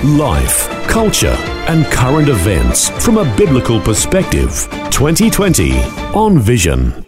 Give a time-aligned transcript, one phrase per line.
[0.00, 1.36] Life, culture,
[1.68, 4.66] and current events from a biblical perspective.
[4.90, 5.78] 2020
[6.12, 7.06] on Vision.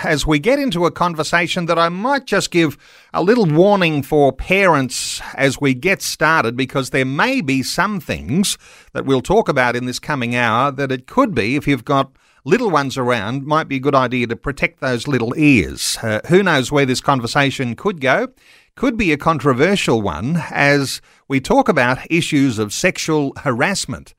[0.00, 2.76] As we get into a conversation that I might just give
[3.14, 8.58] a little warning for parents as we get started, because there may be some things
[8.92, 12.12] that we'll talk about in this coming hour that it could be, if you've got
[12.44, 15.98] little ones around, might be a good idea to protect those little ears.
[16.02, 18.28] Uh, who knows where this conversation could go?
[18.74, 24.14] Could be a controversial one as we talk about issues of sexual harassment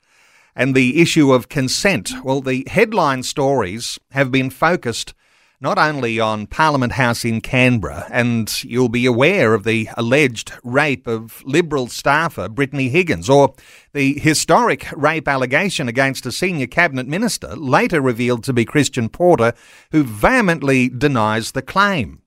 [0.54, 2.12] and the issue of consent.
[2.22, 5.14] Well, the headline stories have been focused
[5.62, 11.06] not only on Parliament House in Canberra, and you'll be aware of the alleged rape
[11.06, 13.54] of Liberal staffer Brittany Higgins, or
[13.92, 19.52] the historic rape allegation against a senior cabinet minister, later revealed to be Christian Porter,
[19.92, 22.22] who vehemently denies the claim.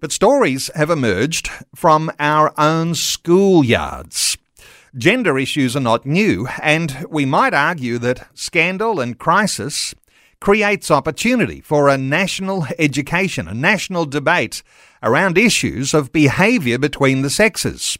[0.00, 4.38] But stories have emerged from our own schoolyards.
[4.96, 9.96] Gender issues are not new, and we might argue that scandal and crisis
[10.40, 14.62] creates opportunity for a national education, a national debate
[15.02, 17.98] around issues of behaviour between the sexes.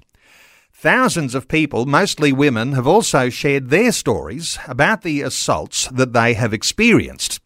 [0.73, 6.35] Thousands of people, mostly women, have also shared their stories about the assaults that they
[6.35, 7.41] have experienced.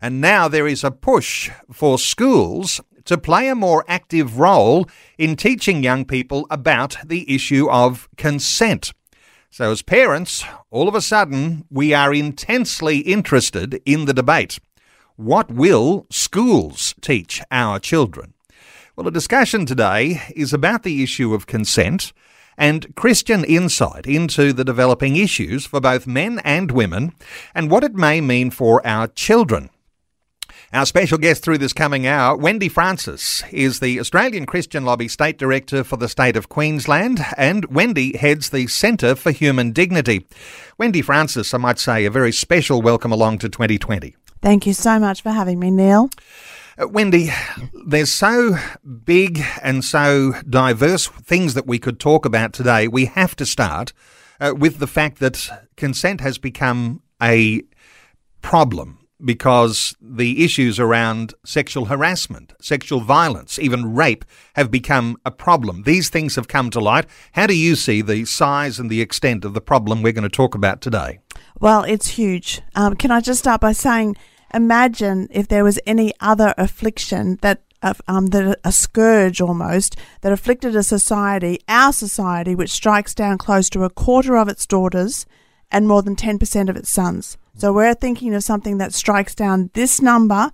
[0.00, 5.36] And now there is a push for schools to play a more active role in
[5.36, 8.92] teaching young people about the issue of consent.
[9.56, 14.58] So, as parents, all of a sudden, we are intensely interested in the debate.
[15.14, 18.34] What will schools teach our children?
[18.96, 22.12] Well, the discussion today is about the issue of consent
[22.58, 27.12] and Christian insight into the developing issues for both men and women
[27.54, 29.70] and what it may mean for our children.
[30.74, 35.38] Our special guest through this coming hour, Wendy Francis, is the Australian Christian Lobby State
[35.38, 40.26] Director for the state of Queensland, and Wendy heads the Centre for Human Dignity.
[40.76, 44.16] Wendy Francis, I might say, a very special welcome along to 2020.
[44.42, 46.10] Thank you so much for having me, Neil.
[46.76, 47.30] Uh, Wendy,
[47.86, 48.56] there's so
[49.04, 52.88] big and so diverse things that we could talk about today.
[52.88, 53.92] We have to start
[54.40, 57.62] uh, with the fact that consent has become a
[58.42, 65.82] problem because the issues around sexual harassment, sexual violence, even rape have become a problem.
[65.82, 67.06] These things have come to light.
[67.32, 70.28] How do you see the size and the extent of the problem we're going to
[70.28, 71.20] talk about today?
[71.60, 72.60] Well, it's huge.
[72.74, 74.16] Um, can I just start by saying,
[74.52, 77.62] imagine if there was any other affliction that
[78.08, 83.68] um, that a scourge almost that afflicted a society, our society, which strikes down close
[83.70, 85.26] to a quarter of its daughters
[85.70, 87.36] and more than 10% of its sons.
[87.56, 90.50] So we're thinking of something that strikes down this number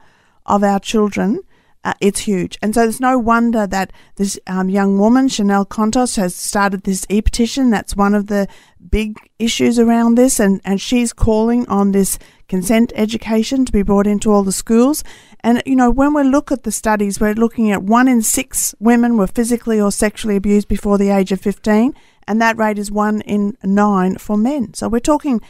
[0.47, 1.41] of our children.
[1.83, 2.59] Uh, it's huge.
[2.61, 7.07] And so it's no wonder that this um, young woman, Chanel Contos, has started this
[7.09, 7.71] e petition.
[7.71, 8.49] That's one of the
[8.91, 10.39] big issues around this.
[10.39, 12.19] And, and she's calling on this
[12.49, 15.03] consent education to be brought into all the schools.
[15.43, 18.75] And, you know, when we look at the studies, we're looking at one in six
[18.79, 21.95] women were physically or sexually abused before the age of 15.
[22.29, 24.75] And that rate is one in nine for men.
[24.75, 25.41] So we're talking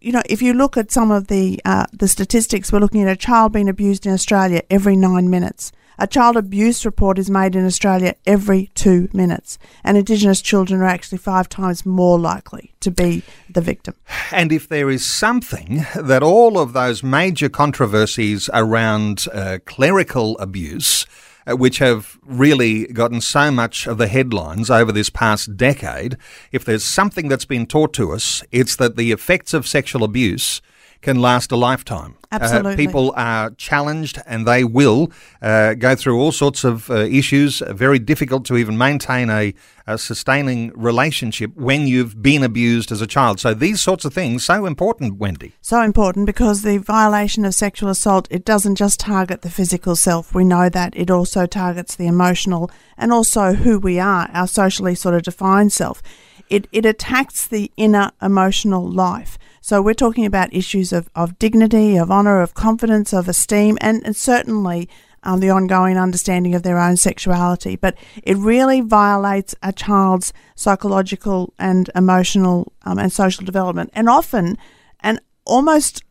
[0.00, 3.08] you know, if you look at some of the uh, the statistics, we're looking at
[3.08, 5.72] a child being abused in Australia every nine minutes.
[6.00, 10.86] A child abuse report is made in Australia every two minutes, and Indigenous children are
[10.86, 13.94] actually five times more likely to be the victim.
[14.30, 21.04] And if there is something that all of those major controversies around uh, clerical abuse
[21.48, 26.16] Uh, which have really gotten so much of the headlines over this past decade,
[26.52, 30.60] if there's something that's been taught to us, it's that the effects of sexual abuse
[31.00, 32.16] can last a lifetime.
[32.30, 32.72] Uh, Absolutely.
[32.72, 35.10] Uh, people are challenged and they will
[35.40, 39.54] uh, go through all sorts of uh, issues, very difficult to even maintain a,
[39.86, 43.40] a, sustaining relationship when you've been abused as a child.
[43.40, 45.54] So these sorts of things, so important, Wendy.
[45.62, 50.34] So important because the violation of sexual assault, it doesn't just target the physical self.
[50.34, 50.94] We know that.
[50.96, 55.72] It also targets the emotional and also who we are, our socially sort of defined
[55.72, 56.02] self.
[56.50, 59.38] It, it attacks the inner emotional life.
[59.60, 64.04] So we're talking about issues of, of dignity, of honour, of confidence, of esteem, and,
[64.04, 64.88] and certainly
[65.22, 67.76] um, the ongoing understanding of their own sexuality.
[67.76, 73.90] But it really violates a child's psychological and emotional um, and social development.
[73.92, 74.56] And often,
[75.00, 76.02] and almost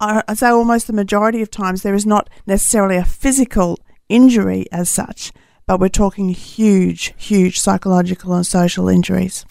[0.00, 4.88] I say almost the majority of times there is not necessarily a physical injury as
[4.88, 5.32] such,
[5.66, 9.44] but we're talking huge, huge psychological and social injuries.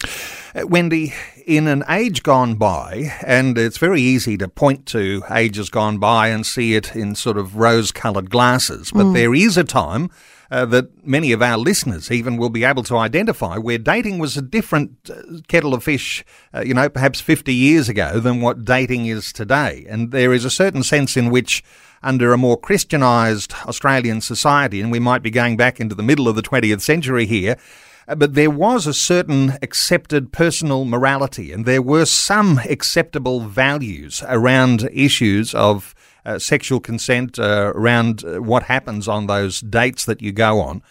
[0.54, 1.12] Uh, Wendy,
[1.48, 6.28] in an age gone by, and it's very easy to point to ages gone by
[6.28, 10.10] and see it in sort of rose coloured glasses, but there is a time.
[10.50, 14.34] Uh, that many of our listeners even will be able to identify where dating was
[14.34, 16.24] a different uh, kettle of fish,
[16.54, 19.84] uh, you know, perhaps 50 years ago than what dating is today.
[19.90, 21.62] And there is a certain sense in which
[22.02, 26.28] under a more Christianised Australian society, and we might be going back into the middle
[26.28, 27.58] of the 20th century here,
[28.16, 34.88] but there was a certain accepted personal morality, and there were some acceptable values around
[34.92, 35.94] issues of
[36.24, 40.82] uh, sexual consent, uh, around uh, what happens on those dates that you go on.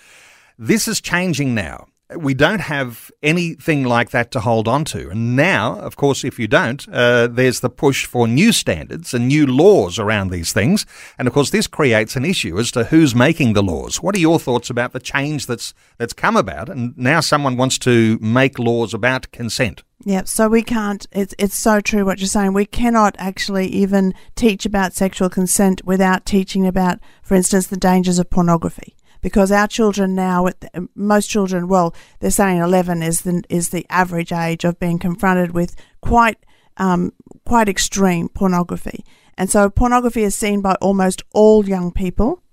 [0.58, 1.88] This is changing now.
[2.16, 5.10] We don't have anything like that to hold on to.
[5.10, 9.28] And now, of course, if you don't, uh, there's the push for new standards and
[9.28, 10.86] new laws around these things.
[11.20, 14.02] And of course, this creates an issue as to who's making the laws.
[14.02, 16.70] What are your thoughts about the change that's that's come about?
[16.70, 19.84] And now someone wants to make laws about consent.
[20.06, 21.06] Yeah, so we can't.
[21.12, 22.54] It's it's so true what you're saying.
[22.54, 28.20] We cannot actually even teach about sexual consent without teaching about, for instance, the dangers
[28.20, 28.96] of pornography.
[29.22, 30.48] Because our children now,
[30.96, 35.52] most children, well, they're saying 11 is the is the average age of being confronted
[35.52, 36.38] with quite
[36.78, 37.12] um,
[37.46, 39.04] quite extreme pornography,
[39.38, 42.44] and so pornography is seen by almost all young people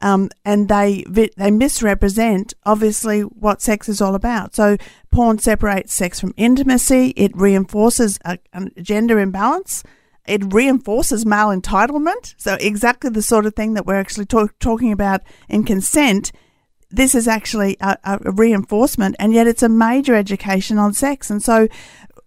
[0.00, 1.04] um, and they
[1.36, 4.54] they misrepresent obviously what sex is all about.
[4.54, 4.76] So
[5.10, 7.12] porn separates sex from intimacy.
[7.16, 9.82] It reinforces a, a gender imbalance.
[10.28, 12.34] It reinforces male entitlement.
[12.36, 16.32] So exactly the sort of thing that we're actually talk- talking about in consent.
[16.90, 21.30] This is actually a, a reinforcement, and yet it's a major education on sex.
[21.30, 21.68] And so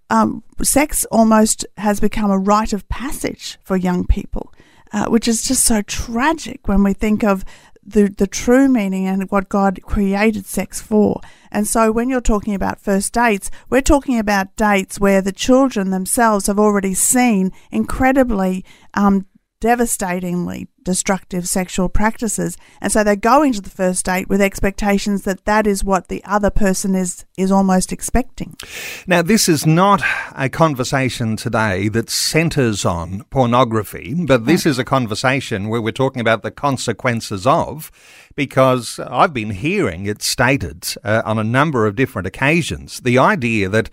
[0.09, 4.53] um, sex almost has become a rite of passage for young people,
[4.92, 7.45] uh, which is just so tragic when we think of
[7.91, 11.21] the the true meaning and what God created sex for.
[11.51, 15.89] And so when you're talking about first dates, we're talking about dates where the children
[15.89, 19.25] themselves have already seen incredibly um,
[19.59, 22.57] devastatingly destructive sexual practices.
[22.81, 26.24] And so they go into the first date with expectations that that is what the
[26.25, 28.56] other person is is almost expecting.
[29.07, 30.01] Now, this is not
[30.36, 36.22] a conversation today that centres on pornography, but this is a conversation where we're talking
[36.22, 37.92] about the consequences of,
[38.36, 43.00] because I've been hearing it stated uh, on a number of different occasions.
[43.01, 43.89] The idea that.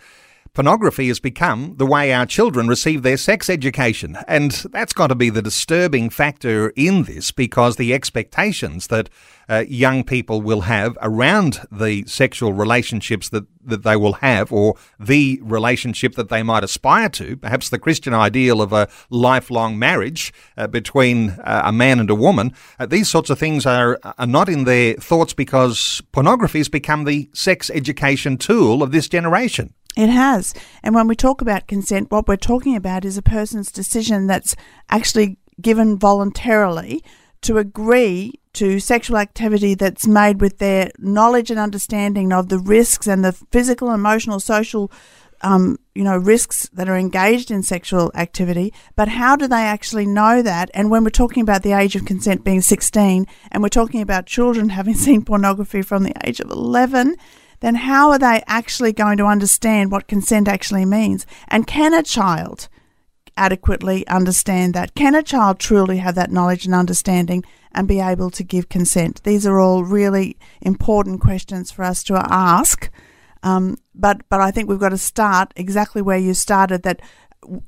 [0.58, 4.18] Pornography has become the way our children receive their sex education.
[4.26, 9.08] And that's got to be the disturbing factor in this because the expectations that
[9.48, 14.74] uh, young people will have around the sexual relationships that, that they will have or
[14.98, 20.32] the relationship that they might aspire to, perhaps the Christian ideal of a lifelong marriage
[20.56, 24.26] uh, between uh, a man and a woman, uh, these sorts of things are, are
[24.26, 29.72] not in their thoughts because pornography has become the sex education tool of this generation.
[29.98, 30.54] It has.
[30.84, 34.54] And when we talk about consent, what we're talking about is a person's decision that's
[34.88, 37.02] actually given voluntarily
[37.40, 43.08] to agree to sexual activity that's made with their knowledge and understanding of the risks
[43.08, 44.92] and the physical, emotional, social,
[45.40, 48.72] um, you know, risks that are engaged in sexual activity.
[48.94, 50.70] But how do they actually know that?
[50.74, 54.26] And when we're talking about the age of consent being 16, and we're talking about
[54.26, 57.16] children having seen pornography from the age of 11,
[57.60, 61.26] then how are they actually going to understand what consent actually means?
[61.48, 62.68] And can a child
[63.36, 64.94] adequately understand that?
[64.94, 69.22] Can a child truly have that knowledge and understanding and be able to give consent?
[69.24, 72.90] These are all really important questions for us to ask.
[73.42, 76.82] Um, but but I think we've got to start exactly where you started.
[76.82, 77.00] That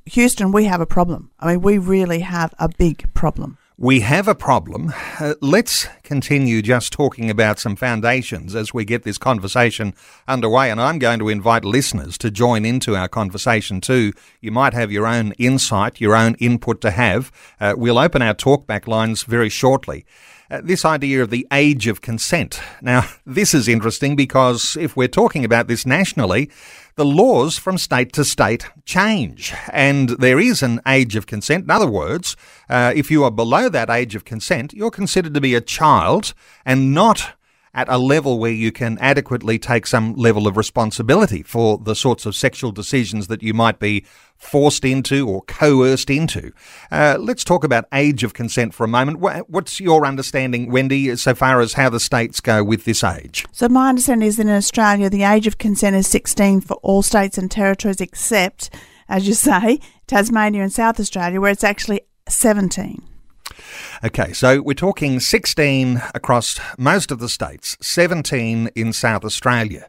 [0.05, 1.31] Houston, we have a problem.
[1.39, 3.57] I mean, we really have a big problem.
[3.81, 4.93] We have a problem.
[5.19, 9.95] Uh, let's continue just talking about some foundations as we get this conversation
[10.27, 10.69] underway.
[10.69, 14.13] And I'm going to invite listeners to join into our conversation too.
[14.39, 17.31] You might have your own insight, your own input to have.
[17.59, 20.05] Uh, we'll open our talkback lines very shortly.
[20.51, 22.59] Uh, this idea of the age of consent.
[22.81, 26.51] Now, this is interesting because if we're talking about this nationally,
[26.95, 31.63] the laws from state to state change, and there is an age of consent.
[31.63, 32.35] In other words,
[32.69, 36.33] uh, if you are below that age of consent, you're considered to be a child
[36.65, 37.31] and not
[37.73, 42.25] at a level where you can adequately take some level of responsibility for the sorts
[42.25, 46.51] of sexual decisions that you might be forced into or coerced into.
[46.91, 49.19] Uh, let's talk about age of consent for a moment.
[49.19, 53.45] What's your understanding, Wendy, so far as how the states go with this age?
[53.51, 57.03] So my understanding is that in Australia, the age of consent is 16 for all
[57.03, 58.73] states and territories, except,
[59.07, 63.10] as you say, Tasmania and South Australia, where it's actually 17.
[64.03, 69.87] Okay, so we're talking 16 across most of the states, 17 in South Australia.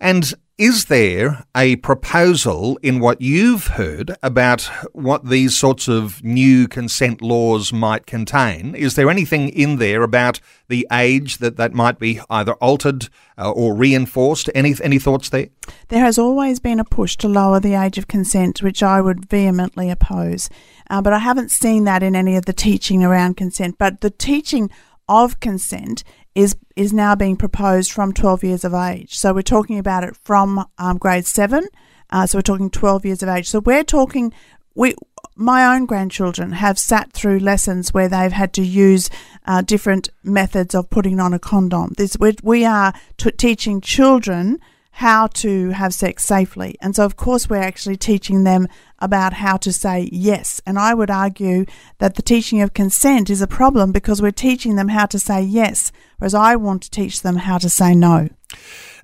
[0.00, 6.68] And is there a proposal in what you've heard about what these sorts of new
[6.68, 8.72] consent laws might contain?
[8.76, 13.50] Is there anything in there about the age that that might be either altered uh,
[13.50, 14.48] or reinforced?
[14.54, 15.48] Any any thoughts there?
[15.88, 19.28] There has always been a push to lower the age of consent, which I would
[19.28, 20.50] vehemently oppose.
[20.88, 23.76] Uh, but I haven't seen that in any of the teaching around consent.
[23.76, 24.70] But the teaching
[25.08, 29.16] of consent is is now being proposed from 12 years of age.
[29.16, 31.66] So we're talking about it from um, grade seven.
[32.10, 33.48] Uh, so we're talking 12 years of age.
[33.48, 34.32] So we're talking
[34.74, 34.94] we.
[35.36, 39.10] My own grandchildren have sat through lessons where they've had to use
[39.46, 41.92] uh, different methods of putting on a condom.
[41.96, 44.60] This we, we are t- teaching children
[44.98, 46.76] how to have sex safely.
[46.80, 48.68] And so, of course, we're actually teaching them
[49.00, 50.62] about how to say yes.
[50.64, 51.64] And I would argue
[51.98, 55.42] that the teaching of consent is a problem because we're teaching them how to say
[55.42, 58.28] yes, whereas I want to teach them how to say no.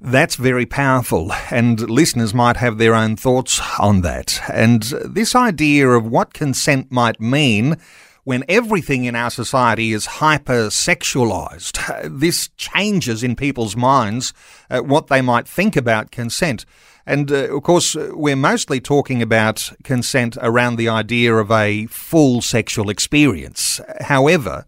[0.01, 4.41] That's very powerful, and listeners might have their own thoughts on that.
[4.49, 7.79] And this idea of what consent might mean
[8.25, 11.79] when everything in our society is hyper-sexualized.
[12.21, 14.33] This changes in people's minds
[14.69, 16.65] uh, what they might think about consent.
[17.07, 22.43] And uh, of course, we're mostly talking about consent around the idea of a full
[22.43, 23.81] sexual experience.
[24.03, 24.67] However,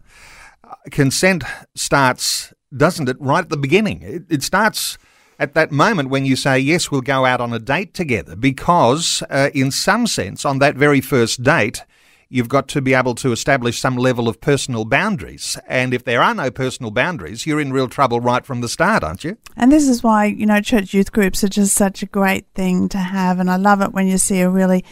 [0.90, 1.44] consent
[1.74, 4.02] starts, doesn't it, right at the beginning?
[4.02, 4.98] It, it starts
[5.38, 9.22] at that moment when you say, Yes, we'll go out on a date together, because
[9.30, 11.84] uh, in some sense, on that very first date,
[12.32, 15.58] you've got to be able to establish some level of personal boundaries.
[15.68, 19.04] And if there are no personal boundaries, you're in real trouble right from the start,
[19.04, 19.36] aren't you?
[19.54, 22.88] And this is why, you know, church youth groups are just such a great thing
[22.88, 23.38] to have.
[23.38, 24.82] And I love it when you see a really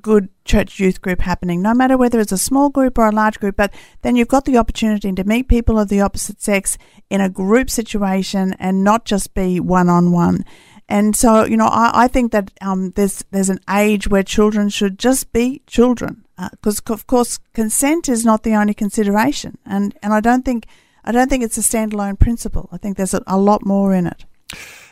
[0.00, 3.38] good church youth group happening, no matter whether it's a small group or a large
[3.38, 3.56] group.
[3.56, 6.76] But then you've got the opportunity to meet people of the opposite sex
[7.08, 10.44] in a group situation and not just be one on one.
[10.88, 14.70] And so, you know, I, I think that um, there's there's an age where children
[14.70, 19.94] should just be children because uh, of course consent is not the only consideration, and
[20.02, 20.66] and I don't think
[21.04, 22.68] I don't think it's a standalone principle.
[22.72, 24.24] I think there's a, a lot more in it.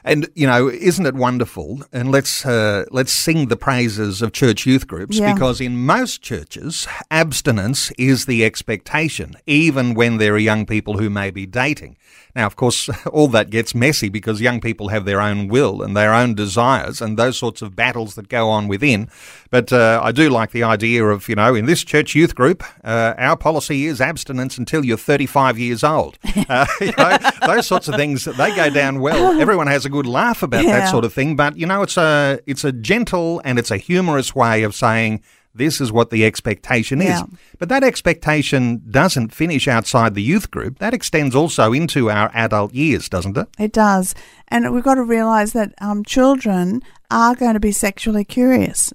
[0.09, 1.83] And you know, isn't it wonderful?
[1.93, 5.35] And let's uh, let's sing the praises of church youth groups yeah.
[5.35, 11.11] because in most churches, abstinence is the expectation, even when there are young people who
[11.11, 11.99] may be dating.
[12.35, 15.97] Now, of course, all that gets messy because young people have their own will and
[15.97, 19.11] their own desires and those sorts of battles that go on within.
[19.51, 22.63] But uh, I do like the idea of, you know, in this church youth group,
[22.85, 26.19] uh, our policy is abstinence until you're 35 years old.
[26.49, 29.39] Uh, you know, those sorts of things, they go down well.
[29.39, 30.79] Everyone has a good laugh about yeah.
[30.79, 31.37] that sort of thing.
[31.37, 35.23] But, you know, it's a, it's a gentle and it's a humorous way of saying,
[35.55, 37.09] this is what the expectation is.
[37.09, 37.25] Yeah.
[37.59, 40.79] But that expectation doesn't finish outside the youth group.
[40.79, 43.49] That extends also into our adult years, doesn't it?
[43.59, 44.15] It does.
[44.49, 48.93] And we've got to realise that um, children are going to be sexually curious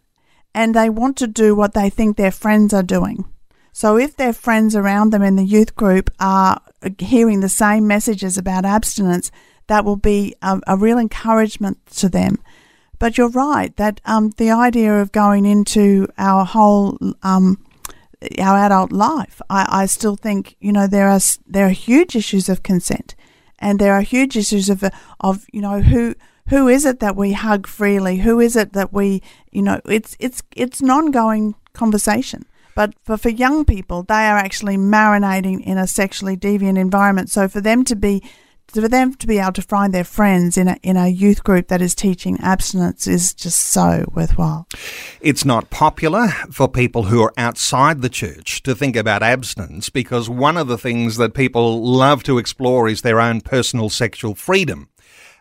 [0.56, 3.26] and they want to do what they think their friends are doing.
[3.74, 6.62] So if their friends around them in the youth group are
[7.00, 9.32] hearing the same messages about abstinence,
[9.68, 12.38] that will be a, a real encouragement to them.
[13.00, 17.64] But you're right that um, the idea of going into our whole um,
[18.40, 22.48] our adult life, I, I still think you know there are there are huge issues
[22.50, 23.16] of consent,
[23.60, 24.84] and there are huge issues of
[25.20, 26.16] of you know who
[26.50, 28.18] who is it that we hug freely?
[28.18, 32.46] Who is it that we you know it's it's it's an ongoing conversation.
[32.76, 37.30] But for, for young people, they are actually marinating in a sexually deviant environment.
[37.30, 38.24] So for them to be
[38.82, 41.68] for them to be able to find their friends in a, in a youth group
[41.68, 44.68] that is teaching abstinence is just so worthwhile.
[45.22, 50.30] It's not popular for people who are outside the church to think about abstinence because
[50.30, 54.90] one of the things that people love to explore is their own personal sexual freedom.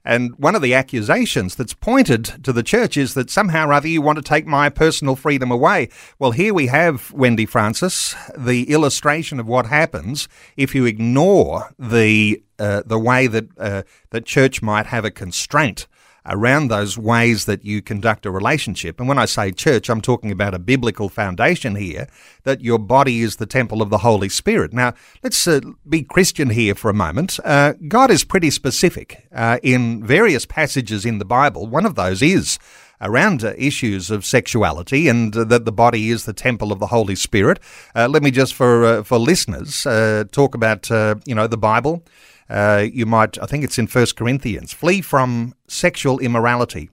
[0.05, 3.89] And one of the accusations that's pointed to the church is that somehow or other
[3.89, 5.89] you want to take my personal freedom away.
[6.19, 12.43] Well, here we have, Wendy Francis, the illustration of what happens if you ignore the,
[12.59, 15.87] uh, the way that, uh, that church might have a constraint
[16.27, 18.99] around those ways that you conduct a relationship.
[18.99, 22.09] And when I say church, I'm talking about a biblical foundation here
[22.45, 24.73] that your body is the temple of the Holy Spirit.
[24.73, 27.39] Now, let's uh, be Christian here for a moment.
[27.45, 31.67] Uh, God is pretty specific uh, in various passages in the Bible.
[31.67, 32.59] One of those is
[33.03, 36.87] around uh, issues of sexuality and uh, that the body is the temple of the
[36.87, 37.59] Holy Spirit.
[37.95, 41.59] Uh, let me just, for uh, for listeners, uh, talk about uh, you know the
[41.59, 42.05] Bible.
[42.53, 46.91] Uh, you might, I think it's in First Corinthians, flee from sexual immorality.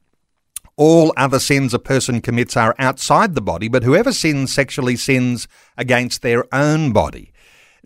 [0.80, 5.46] all other sins a person commits are outside the body, but whoever sins sexually sins
[5.78, 7.34] against their own body.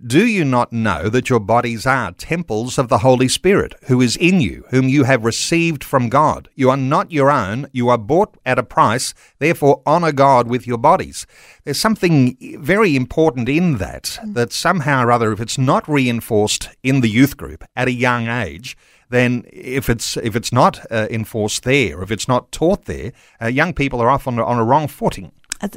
[0.06, 4.18] Do you not know that your bodies are temples of the Holy Spirit, who is
[4.18, 6.50] in you, whom you have received from God?
[6.56, 10.68] You are not your own, you are bought at a price, therefore honour God with
[10.68, 11.26] your bodies.
[11.64, 17.00] There's something very important in that, that somehow or other, if it's not reinforced in
[17.00, 18.76] the youth group at a young age,
[19.10, 23.48] then if it's if it's not uh, enforced there, if it's not taught there, uh,
[23.48, 25.32] young people are often on a wrong footing.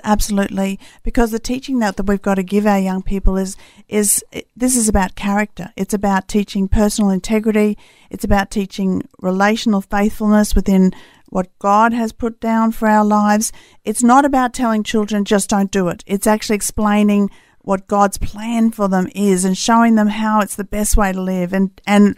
[0.04, 3.56] Absolutely because the teaching that, that we've got to give our young people is
[3.88, 4.24] is
[4.56, 5.72] this is about character.
[5.76, 7.78] It's about teaching personal integrity.
[8.10, 10.92] It's about teaching relational faithfulness within
[11.28, 13.52] what God has put down for our lives.
[13.84, 16.02] It's not about telling children just don't do it.
[16.06, 17.30] It's actually explaining
[17.66, 21.20] what God's plan for them is and showing them how it's the best way to
[21.20, 22.16] live and and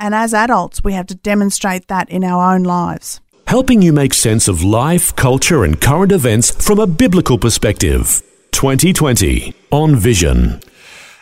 [0.00, 4.14] and as adults we have to demonstrate that in our own lives helping you make
[4.14, 8.22] sense of life, culture, and current events from a biblical perspective.
[8.52, 10.60] 2020 on Vision.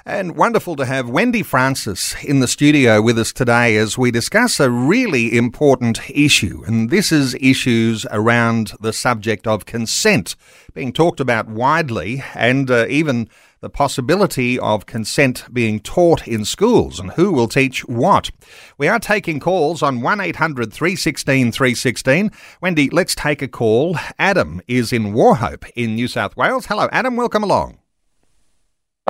[0.04, 4.60] And wonderful to have Wendy Francis in the studio with us today as we discuss
[4.60, 6.62] a really important issue.
[6.66, 10.36] And this is issues around the subject of consent
[10.74, 13.30] being talked about widely and uh, even
[13.60, 18.30] the possibility of consent being taught in schools and who will teach what.
[18.76, 22.30] We are taking calls on 1800 316 316.
[22.60, 23.96] Wendy, let's take a call.
[24.18, 26.66] Adam is in Wauchope in New South Wales.
[26.66, 27.16] Hello, Adam.
[27.16, 27.78] Welcome along.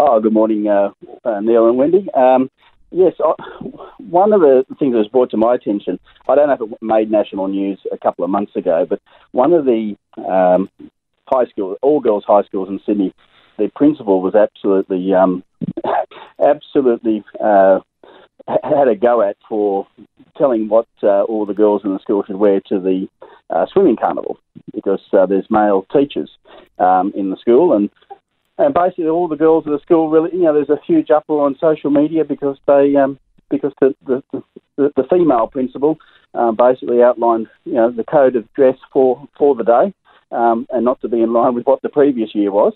[0.01, 0.91] Oh, good morning, uh,
[1.25, 2.07] uh, Neil and Wendy.
[2.15, 2.49] Um,
[2.91, 3.33] yes, I,
[3.99, 6.79] one of the things that was brought to my attention, I don't know if it
[6.81, 9.01] made national news a couple of months ago, but
[9.33, 10.71] one of the um,
[11.27, 13.13] high schools, all girls high schools in Sydney
[13.59, 15.43] the principal was absolutely, um,
[16.45, 17.81] absolutely uh,
[18.47, 19.87] had a go at for
[20.37, 23.09] telling what uh, all the girls in the school should wear to the
[23.51, 24.39] uh, swimming carnival
[24.75, 26.31] because uh, there's male teachers
[26.79, 27.75] um, in the school.
[27.75, 27.91] And
[28.59, 31.47] and basically all the girls in the school really you know there's a huge uproar
[31.47, 33.19] on social media because they um,
[33.51, 34.23] because the the,
[34.77, 35.97] the, the female principal
[36.35, 39.95] um, basically outlined you know the code of dress for for the day
[40.37, 42.75] um, and not to be in line with what the previous year was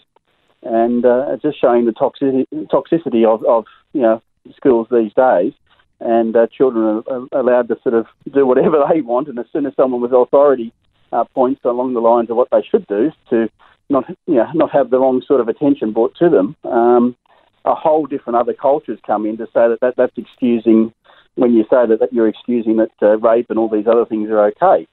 [0.63, 4.23] and uh, just showing the toxicity, toxicity of, of you know
[4.57, 5.53] schools these days.
[6.01, 9.67] And uh, children are, allowed to sort of do whatever they want, and as soon
[9.67, 10.73] as someone with authority
[11.13, 13.49] uh, points along the lines of what they should do to
[13.89, 17.17] not you know not have the wrong sort of attention brought to them, um,
[17.65, 20.93] a whole different other cultures come in to say that, that that's excusing
[21.35, 24.29] when you say that, that you're excusing that uh, rape and all these other things
[24.29, 24.87] are okay.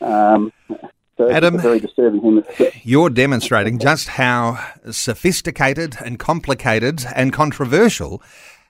[0.00, 0.52] Um,
[1.16, 2.44] so Adam, very disturbing.
[2.82, 8.22] You're demonstrating just how sophisticated and complicated and controversial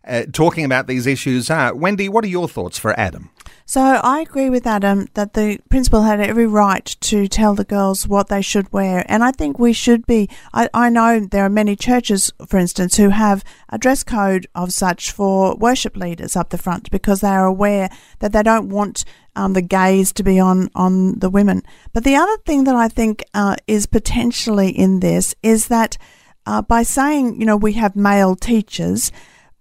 [0.07, 1.75] uh, talking about these issues are.
[1.75, 3.31] Wendy, what are your thoughts for Adam?
[3.69, 8.07] So I agree with Adam that the principal had every right to tell the girls
[8.07, 9.05] what they should wear.
[9.09, 10.31] And I think we should be.
[10.55, 14.73] I, I know there are many churches, for instance, who have a dress code of
[14.73, 19.05] such for worship leaders up the front because they are aware that they don't want
[19.35, 21.63] um, the gaze to be on, on the women.
[21.93, 25.99] But the other thing that I think uh, is potentially in this is that
[26.47, 29.11] uh, by saying, you know, we have male teachers,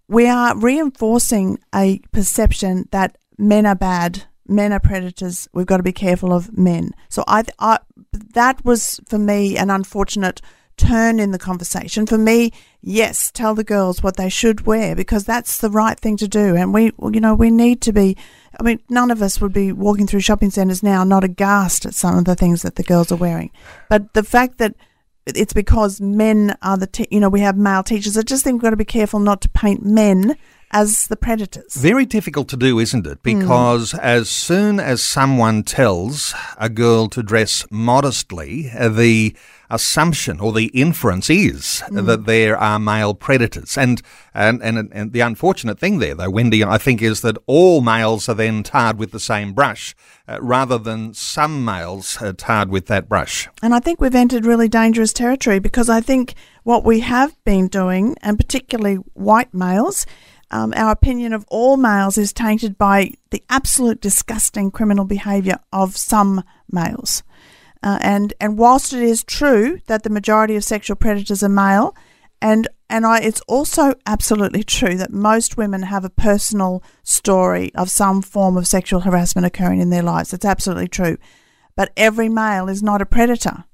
[0.07, 5.47] we are reinforcing a perception that men are bad, men are predators.
[5.53, 6.91] We've got to be careful of men.
[7.09, 7.79] So I, I
[8.33, 10.41] that was for me an unfortunate
[10.77, 12.05] turn in the conversation.
[12.05, 16.17] For me, yes, tell the girls what they should wear because that's the right thing
[16.17, 16.55] to do.
[16.55, 18.17] And we, you know, we need to be.
[18.59, 21.93] I mean, none of us would be walking through shopping centres now not aghast at
[21.93, 23.51] some of the things that the girls are wearing.
[23.89, 24.75] But the fact that
[25.25, 28.17] it's because men are the, te- you know, we have male teachers.
[28.17, 30.37] I just think we've got to be careful not to paint men
[30.71, 31.75] as the predators.
[31.75, 33.19] Very difficult to do, isn't it?
[33.23, 33.39] Hmm.
[33.39, 33.99] Because mm.
[33.99, 39.35] as soon as someone tells a girl to dress modestly, uh, the
[39.69, 42.05] assumption or the inference is mm.
[42.05, 43.77] that there are male predators.
[43.77, 44.01] And,
[44.33, 48.29] and, and, and the unfortunate thing there, though, Wendy, I think, is that all males
[48.29, 49.95] are then tarred with the same brush
[50.27, 53.47] uh, rather than some males are tarred with that brush.
[53.61, 57.67] And I think we've entered really dangerous territory because I think what we have been
[57.67, 60.05] doing, and particularly white males,
[60.51, 65.97] um, our opinion of all males is tainted by the absolute disgusting criminal behaviour of
[65.97, 67.23] some males.
[67.83, 71.95] Uh, and and whilst it is true that the majority of sexual predators are male,
[72.41, 77.89] and and I, it's also absolutely true that most women have a personal story of
[77.89, 80.33] some form of sexual harassment occurring in their lives.
[80.33, 81.17] It's absolutely true,
[81.75, 83.65] but every male is not a predator,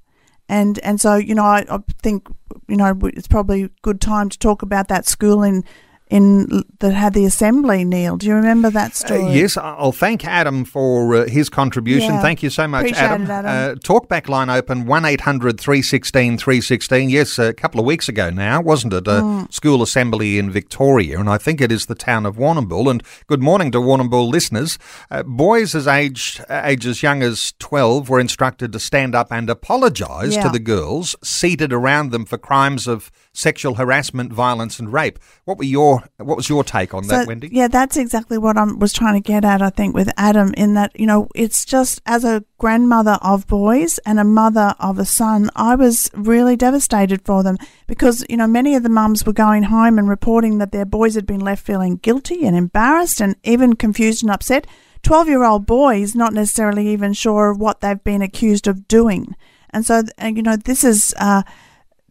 [0.46, 2.28] and and so you know I, I think
[2.68, 5.64] you know it's probably a good time to talk about that school in
[6.12, 7.84] in that had the assembly.
[7.84, 9.22] Neil, do you remember that story?
[9.22, 12.14] Uh, yes, I'll thank Adam for uh, his contribution.
[12.14, 12.20] Yeah.
[12.22, 13.22] Thank you so much, Appreciate Adam.
[13.22, 13.50] it, Adam.
[13.50, 17.08] Uh, talkback line open one 316 316.
[17.10, 19.08] Yes, a couple of weeks ago now, wasn't it?
[19.08, 19.52] A Mm.
[19.52, 22.90] school assembly in Victoria, and I think it is the town of Warrnambool.
[22.90, 24.78] And good morning to Warrnambool listeners.
[25.10, 30.36] Uh, boys as aged ages young as 12 were instructed to stand up and apologise
[30.36, 35.18] to the girls seated around them for crimes of sexual harassment, violence, and rape.
[35.44, 37.48] What were your What was your take on that, Wendy?
[37.52, 40.74] Yeah, that's exactly what I was trying to get at, I think, with Adam, in
[40.74, 45.04] that, you know, it's just as a grandmother of boys and a mother of a
[45.04, 49.32] son, I was really devastated for them because, you know, many of the mums were
[49.32, 53.36] going home and reporting that their boys had been left feeling guilty and embarrassed and
[53.44, 54.66] even confused and upset.
[55.02, 59.34] 12 year old boys not necessarily even sure of what they've been accused of doing.
[59.70, 61.14] And so, you know, this is.
[61.18, 61.42] Uh,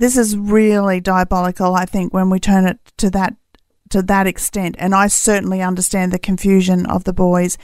[0.01, 3.35] this is really diabolical, I think, when we turn it to that
[3.91, 4.75] to that extent.
[4.79, 7.57] And I certainly understand the confusion of the boys,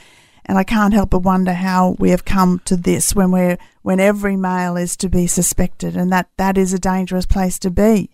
[0.46, 4.00] and I can't help but wonder how we have come to this when we're when
[4.00, 8.10] every male is to be suspected, and that that is a dangerous place to be.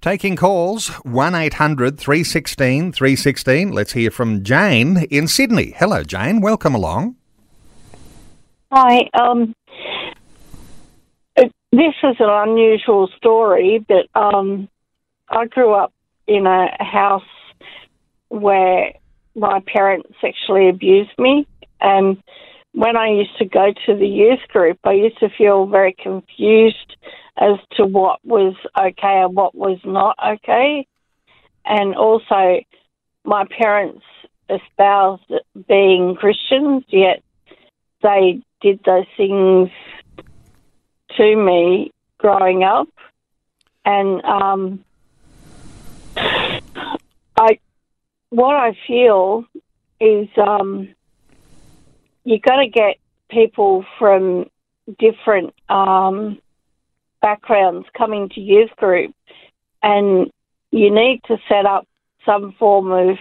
[0.00, 3.72] Taking calls, 1 800 316 316.
[3.72, 5.74] Let's hear from Jane in Sydney.
[5.76, 6.40] Hello, Jane.
[6.40, 7.16] Welcome along.
[8.70, 9.08] Hi.
[9.14, 9.54] Um,
[11.72, 14.68] this is an unusual story, but um,
[15.28, 15.92] I grew up
[16.26, 17.22] in a house
[18.32, 18.94] where
[19.34, 21.46] my parents sexually abused me,
[21.80, 22.16] and
[22.72, 26.96] when I used to go to the youth group, I used to feel very confused
[27.36, 30.86] as to what was okay and what was not okay,
[31.66, 32.60] and also
[33.24, 34.02] my parents
[34.48, 35.30] espoused
[35.68, 37.22] being Christians, yet
[38.02, 39.70] they did those things
[41.16, 42.88] to me growing up,
[43.84, 44.84] and um,
[46.16, 47.58] I
[48.32, 49.44] what I feel
[50.00, 50.88] is um,
[52.24, 52.96] you got to get
[53.30, 54.46] people from
[54.98, 56.38] different um,
[57.20, 59.14] backgrounds coming to youth group,
[59.82, 60.30] and
[60.70, 61.86] you need to set up
[62.24, 63.18] some form of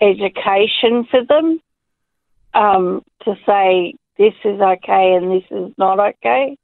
[0.00, 1.60] education for them
[2.54, 6.56] um, to say this is okay and this is not okay,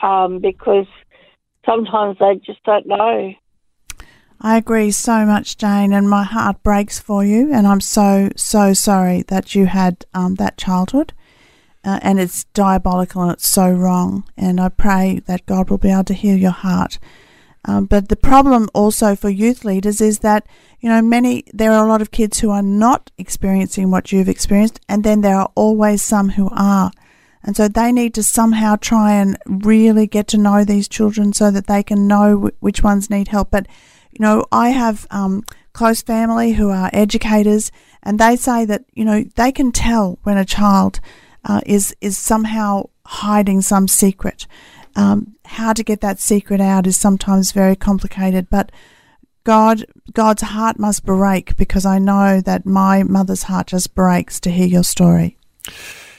[0.00, 0.86] um, because
[1.66, 3.34] sometimes they just don't know.
[4.40, 7.52] I agree so much, Jane, and my heart breaks for you.
[7.52, 11.12] And I'm so, so sorry that you had um, that childhood.
[11.84, 14.24] Uh, and it's diabolical and it's so wrong.
[14.36, 16.98] And I pray that God will be able to heal your heart.
[17.64, 20.46] Um, but the problem also for youth leaders is that,
[20.80, 24.28] you know, many, there are a lot of kids who are not experiencing what you've
[24.28, 26.92] experienced, and then there are always some who are.
[27.42, 31.50] And so they need to somehow try and really get to know these children so
[31.50, 33.50] that they can know wh- which ones need help.
[33.50, 33.66] But
[34.18, 37.70] you know, I have um, close family who are educators,
[38.02, 41.00] and they say that you know they can tell when a child
[41.44, 44.46] uh, is is somehow hiding some secret.
[44.94, 48.72] Um, how to get that secret out is sometimes very complicated, but
[49.44, 54.50] God God's heart must break because I know that my mother's heart just breaks to
[54.50, 55.36] hear your story.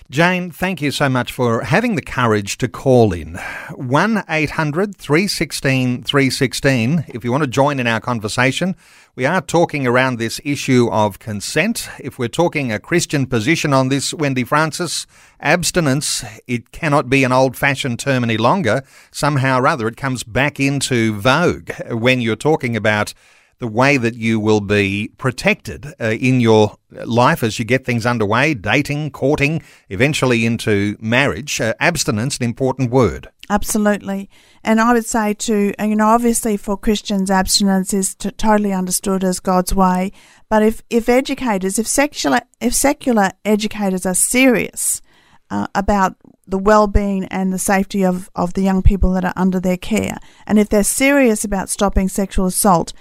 [0.10, 3.36] Jane, thank you so much for having the courage to call in.
[3.76, 7.04] 1 800 316 316.
[7.10, 8.78] If you want to join in our conversation,
[9.16, 11.90] we are talking around this issue of consent.
[12.00, 15.08] If we're talking a Christian position on this, Wendy Francis,
[15.42, 18.84] abstinence, it cannot be an old fashioned term any longer.
[19.12, 23.14] Somehow or other, it comes back into vogue when you're talking about
[23.60, 28.06] the way that you will be protected uh, in your life as you get things
[28.06, 31.60] underway, dating, courting, eventually into marriage.
[31.60, 33.30] Uh, abstinence, an important word.
[33.50, 34.30] Absolutely.
[34.64, 39.24] And I would say too, you know, obviously for Christians, abstinence is t- totally understood
[39.24, 40.12] as God's way.
[40.50, 45.02] But if, if educators, if secular, if secular educators are serious
[45.50, 46.16] uh, about
[46.46, 50.18] the well-being and the safety of, of the young people that are under their care,
[50.46, 52.94] and if they're serious about stopping sexual assault,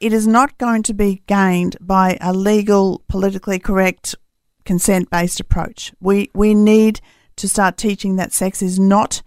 [0.00, 4.14] it is not going to be gained by a legal, politically correct,
[4.64, 5.92] consent-based approach.
[6.00, 7.00] We we need
[7.36, 9.22] to start teaching that sex is not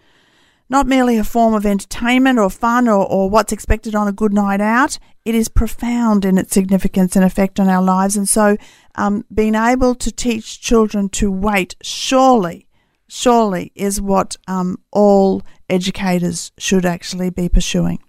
[0.69, 4.33] not merely a form of entertainment or fun or, or what's expected on a good
[4.33, 4.97] night out.
[5.23, 8.17] It is profound in its significance and effect on our lives.
[8.17, 8.57] And so,
[8.95, 12.67] um, being able to teach children to wait, surely,
[13.07, 17.99] surely is what um, all educators should actually be pursuing.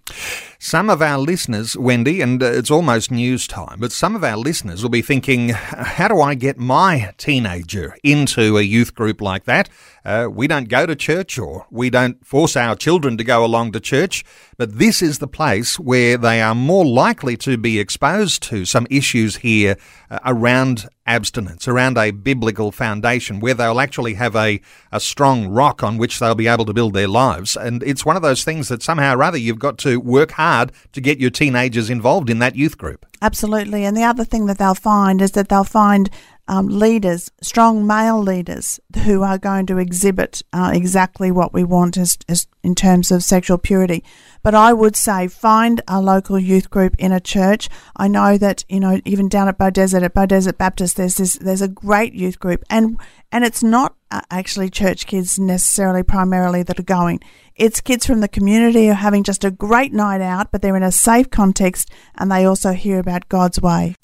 [0.59, 4.37] Some of our listeners, Wendy, and uh, it's almost news time, but some of our
[4.37, 9.45] listeners will be thinking, how do I get my teenager into a youth group like
[9.45, 9.69] that?
[10.03, 13.71] Uh, we don't go to church or we don't force our children to go along
[13.71, 14.23] to church,
[14.57, 18.85] but this is the place where they are more likely to be exposed to some
[18.91, 19.75] issues here
[20.11, 25.83] uh, around abstinence, around a biblical foundation, where they'll actually have a, a strong rock
[25.83, 27.57] on which they'll be able to build their lives.
[27.57, 30.71] And it's one of those things that somehow or other you've got to work hard
[30.91, 33.07] to get your teenagers involved in that youth group.
[33.21, 33.83] Absolutely.
[33.85, 36.11] And the other thing that they'll find is that they'll find
[36.47, 41.97] um, leaders, strong male leaders, who are going to exhibit uh, exactly what we want
[41.97, 44.03] as, as in terms of sexual purity.
[44.45, 47.67] But I would say find a local youth group in a church.
[47.95, 51.63] I know that you know even down at Beaudesert at Beaudesert Baptist, there's this there's
[51.63, 52.99] a great youth group, and
[53.31, 57.21] and it's not uh, actually church kids necessarily primarily that are going.
[57.55, 60.75] It's kids from the community who are having just a great night out, but they're
[60.75, 63.95] in a safe context and they also hear about God's way.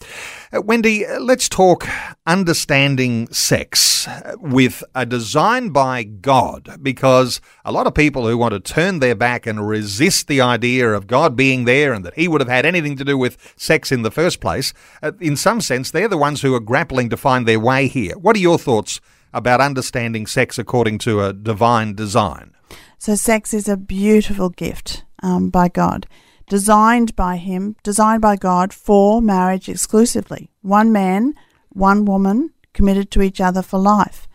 [0.54, 1.86] Uh, Wendy, uh, let's talk
[2.25, 8.60] understanding sex with a design by God, because a lot of people who want to
[8.60, 12.39] turn their back and resist the idea of God being there and that He would
[12.39, 15.91] have had anything to do with sex in the first place, uh, in some sense,
[15.91, 18.17] they're the ones who are grappling to find their way here.
[18.17, 19.02] What are your thoughts
[19.34, 22.54] about understanding sex according to a divine design?
[22.98, 26.08] So, sex is a beautiful gift um, by God,
[26.48, 30.50] designed by Him, designed by God for marriage exclusively.
[30.62, 31.34] One man,
[31.70, 34.30] one woman, committed to each other for life.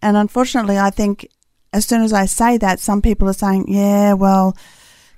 [0.00, 1.28] And unfortunately, I think
[1.74, 4.56] as soon as I say that, some people are saying, yeah, well,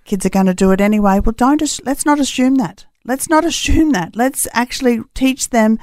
[0.07, 1.21] kids are going to do it anyway.
[1.21, 2.87] Well, don't, let's not assume that.
[3.05, 4.17] Let's not assume that.
[4.17, 5.79] Let's actually teach them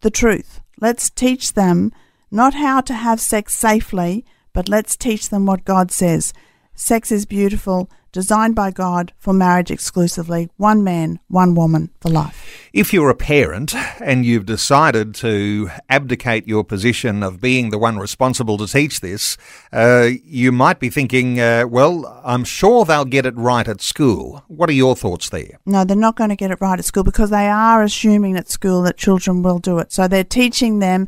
[0.00, 0.60] the truth.
[0.80, 1.92] Let's teach them
[2.30, 6.32] not how to have sex safely, but let's teach them what God says.
[6.76, 12.68] Sex is beautiful, designed by God for marriage exclusively, one man, one woman for life.
[12.72, 17.96] If you're a parent and you've decided to abdicate your position of being the one
[17.96, 19.36] responsible to teach this,
[19.72, 24.42] uh, you might be thinking, uh, well, I'm sure they'll get it right at school.
[24.48, 25.60] What are your thoughts there?
[25.66, 28.48] No, they're not going to get it right at school because they are assuming at
[28.48, 29.92] school that children will do it.
[29.92, 31.06] So they're teaching them,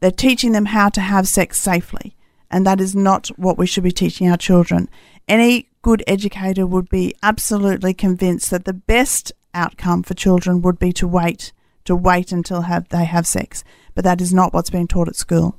[0.00, 2.14] they're teaching them how to have sex safely
[2.50, 4.88] and that is not what we should be teaching our children.
[5.26, 10.92] Any good educator would be absolutely convinced that the best outcome for children would be
[10.92, 11.52] to wait,
[11.84, 13.64] to wait until have, they have sex.
[13.94, 15.56] But that is not what's being taught at school.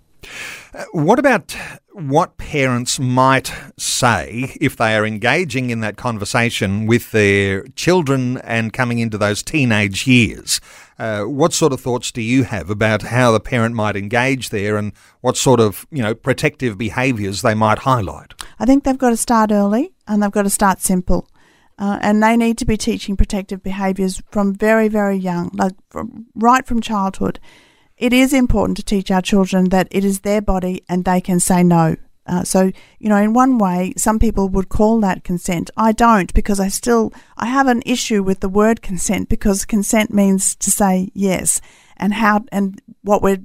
[0.73, 1.55] Uh, what about
[1.93, 8.73] what parents might say if they are engaging in that conversation with their children and
[8.73, 10.61] coming into those teenage years?
[10.97, 14.75] Uh, what sort of thoughts do you have about how the parent might engage there
[14.77, 18.33] and what sort of you know protective behaviours they might highlight?
[18.59, 21.27] I think they've got to start early and they've got to start simple.
[21.77, 26.25] Uh, and they need to be teaching protective behaviours from very, very young, like from,
[26.35, 27.39] right from childhood.
[27.99, 31.41] It is important to teach our children that it is their body and they can
[31.41, 31.97] say no.
[32.25, 35.69] Uh, so, you know, in one way, some people would call that consent.
[35.75, 40.13] I don't because I still I have an issue with the word consent because consent
[40.13, 41.59] means to say yes,
[41.97, 43.43] and how and what we're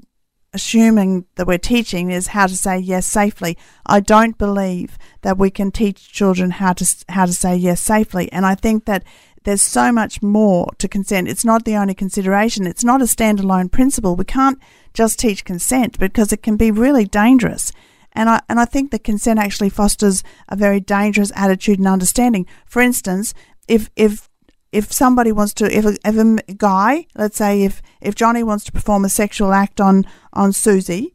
[0.53, 3.57] assuming that we're teaching is how to say yes safely.
[3.87, 8.31] I don't believe that we can teach children how to how to say yes safely,
[8.33, 9.03] and I think that
[9.45, 11.29] there's so much more to consent.
[11.29, 12.67] It's not the only consideration.
[12.67, 14.17] It's not a standalone principle.
[14.17, 14.59] We can't
[14.93, 17.73] just teach consent because it can be really dangerous.
[18.13, 22.47] And I, and I think that consent actually fosters a very dangerous attitude and understanding.
[22.67, 23.35] For instance,
[23.69, 24.31] if, if,
[24.73, 26.17] if somebody wants to, if a, if
[26.49, 30.53] a guy, let's say if, if Johnny wants to perform a sexual act on, on
[30.53, 31.15] Susie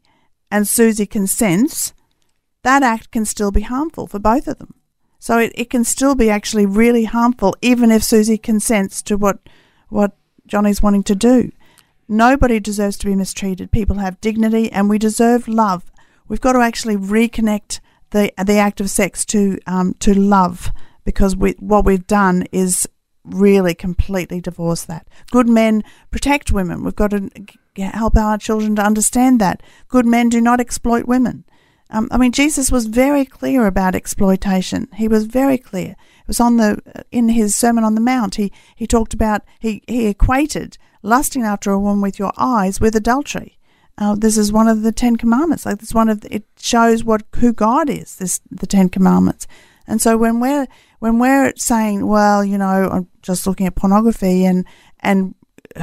[0.50, 1.94] and Susie consents,
[2.62, 4.74] that act can still be harmful for both of them.
[5.20, 9.38] So it, it can still be actually really harmful even if Susie consents to what,
[9.88, 11.52] what Johnny's wanting to do.
[12.08, 13.70] Nobody deserves to be mistreated.
[13.70, 15.84] People have dignity and we deserve love
[16.30, 17.80] we've got to actually reconnect
[18.10, 20.72] the the act of sex to um, to love
[21.04, 22.88] because we, what we've done is
[23.24, 25.06] really completely divorce that.
[25.30, 26.82] Good men protect women.
[26.82, 27.28] We've got to
[27.76, 29.62] help our children to understand that.
[29.88, 31.44] Good men do not exploit women.
[31.90, 34.88] Um, I mean, Jesus was very clear about exploitation.
[34.94, 35.90] He was very clear.
[35.90, 38.36] It was on the in his Sermon on the Mount.
[38.36, 42.94] He he talked about he he equated lusting after a woman with your eyes with
[42.94, 43.58] adultery.
[43.98, 45.66] Uh, this is one of the Ten Commandments.
[45.66, 48.16] Like this one of the, it shows what who God is.
[48.16, 49.46] This the Ten Commandments.
[49.86, 50.68] And so when we're
[51.00, 54.64] when we're saying, well, you know, I'm just looking at pornography and
[55.00, 55.34] and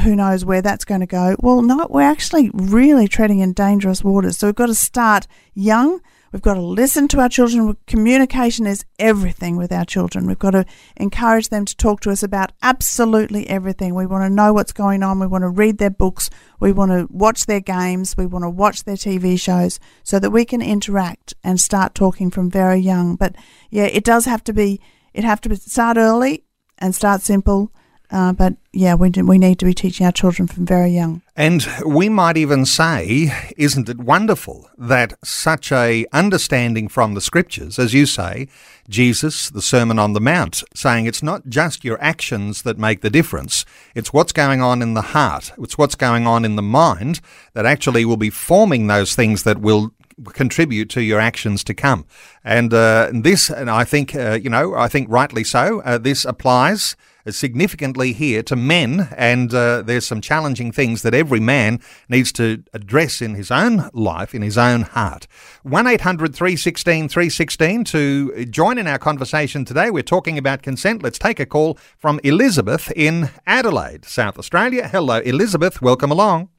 [0.02, 1.36] who knows where that's going to go.
[1.40, 4.38] Well, no, we're actually really treading in dangerous waters.
[4.38, 7.78] So we've got to start young We've got to listen to our children.
[7.88, 10.28] Communication is everything with our children.
[10.28, 10.66] We've got to
[10.98, 13.96] encourage them to talk to us about absolutely everything.
[13.96, 15.20] We want to know what's going on.
[15.20, 16.30] We want to read their books.
[16.60, 18.16] We want to watch their games.
[18.18, 22.30] We want to watch their TV shows so that we can interact and start talking
[22.30, 23.16] from very young.
[23.16, 23.36] But
[23.70, 24.82] yeah, it does have to be,
[25.14, 26.44] it have to start early
[26.78, 27.72] and start simple
[28.10, 31.22] uh, but yeah, we, do, we need to be teaching our children from very young.
[31.36, 37.78] And we might even say, isn't it wonderful that such a understanding from the scriptures,
[37.78, 38.48] as you say,
[38.88, 43.10] Jesus, the Sermon on the Mount, saying it's not just your actions that make the
[43.10, 47.20] difference, it's what's going on in the heart, it's what's going on in the mind
[47.54, 49.92] that actually will be forming those things that will
[50.34, 52.06] contribute to your actions to come.
[52.44, 56.26] And uh, this, and I think, uh, you know, I think rightly so, uh, this
[56.26, 56.96] applies
[57.32, 62.64] significantly here to men, and uh, there's some challenging things that every man needs to
[62.74, 65.28] address in his own life, in his own heart.
[65.64, 69.90] 1 800 316 316 to join in our conversation today.
[69.90, 71.04] We're talking about consent.
[71.04, 74.88] Let's take a call from Elizabeth in Adelaide, South Australia.
[74.88, 75.82] Hello, Elizabeth.
[75.82, 76.50] Welcome along.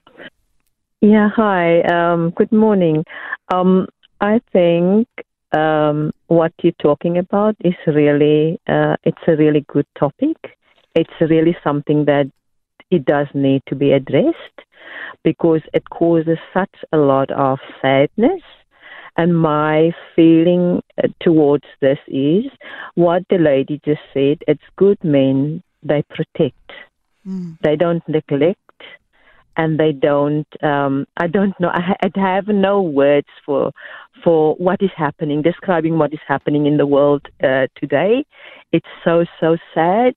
[1.01, 1.83] Yeah, hi.
[1.83, 3.05] Um, good morning.
[3.53, 3.87] Um,
[4.21, 5.07] I think
[5.57, 10.37] um, what you're talking about is really uh, it's a really good topic
[10.99, 12.31] it's really something that
[12.91, 14.59] it does need to be addressed
[15.25, 18.43] because it causes such a lot of sadness.
[19.17, 22.45] And my feeling uh, towards this is
[22.95, 26.73] what the lady just said it's good men, they protect,
[27.27, 27.59] mm.
[27.63, 28.61] they don't neglect.
[29.61, 30.47] And they don't.
[30.63, 31.71] Um, I don't know.
[31.71, 33.73] I, I have no words for
[34.23, 38.25] for what is happening, describing what is happening in the world uh, today.
[38.71, 40.15] It's so so sad.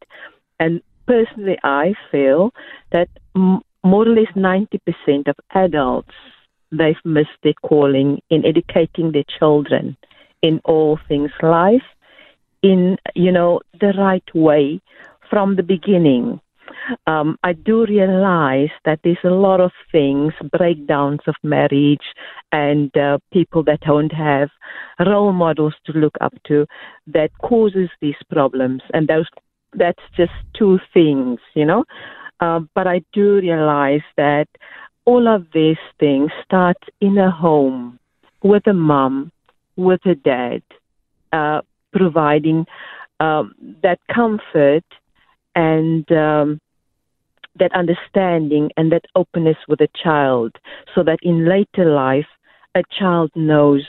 [0.62, 2.52] And personally, I feel
[2.92, 6.14] that m- more or less 90% of adults,
[6.72, 9.98] they've missed their calling in educating their children
[10.44, 11.88] in all things life
[12.62, 14.80] in, you know, the right way
[15.32, 16.40] from the beginning.
[17.08, 22.06] Um, I do realize that there's a lot of things, breakdowns of marriage,
[22.52, 24.50] and uh, people that don't have
[25.00, 26.68] role models to look up to,
[27.08, 28.84] that causes these problems.
[28.94, 29.28] And those
[29.74, 31.84] that's just two things, you know.
[32.40, 34.48] Uh, but I do realize that
[35.06, 38.00] all of these things start in a home
[38.44, 39.32] with a mom,
[39.76, 40.62] with a dad,
[41.32, 41.62] uh,
[41.94, 42.66] providing
[43.20, 43.54] um,
[43.84, 44.86] that comfort
[45.56, 46.60] and um,
[47.60, 50.56] that understanding and that openness with a child,
[50.96, 52.28] so that in later life,
[52.76, 53.86] a child knows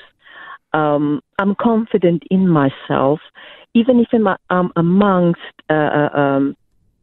[0.74, 3.20] um, I'm confident in myself
[3.74, 6.56] even if I'm um, amongst uh, uh, um,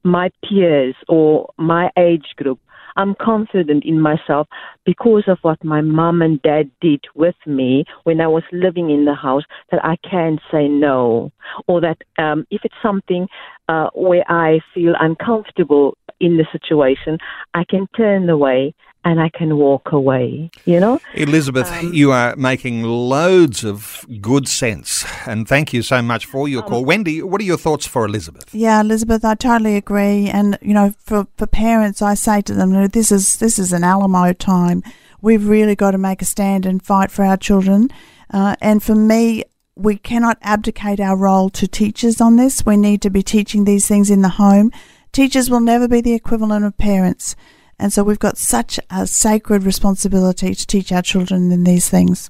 [0.03, 2.59] my peers or my age group,
[2.95, 4.47] I'm confident in myself
[4.85, 9.05] because of what my mom and dad did with me when I was living in
[9.05, 11.31] the house that I can say no.
[11.67, 13.27] Or that um, if it's something
[13.69, 17.19] uh, where I feel uncomfortable in the situation,
[17.53, 18.73] I can turn away
[19.05, 20.99] and I can walk away, you know?
[21.13, 26.49] Elizabeth, um, you are making loads of good sense, and thank you so much for
[26.49, 26.83] your um, call.
[26.83, 28.53] Wendy, what are your thoughts for Elizabeth?
[28.53, 30.27] Yeah, Elizabeth, I totally agree.
[30.27, 33.83] And, you know, for, for parents, I say to them, this is, this is an
[33.83, 34.83] Alamo time.
[35.21, 37.89] We've really got to make a stand and fight for our children.
[38.31, 39.43] Uh, and for me,
[39.79, 42.65] we cannot abdicate our role to teachers on this.
[42.65, 44.71] We need to be teaching these things in the home.
[45.11, 47.35] Teachers will never be the equivalent of parents.
[47.79, 52.29] And so we've got such a sacred responsibility to teach our children in these things.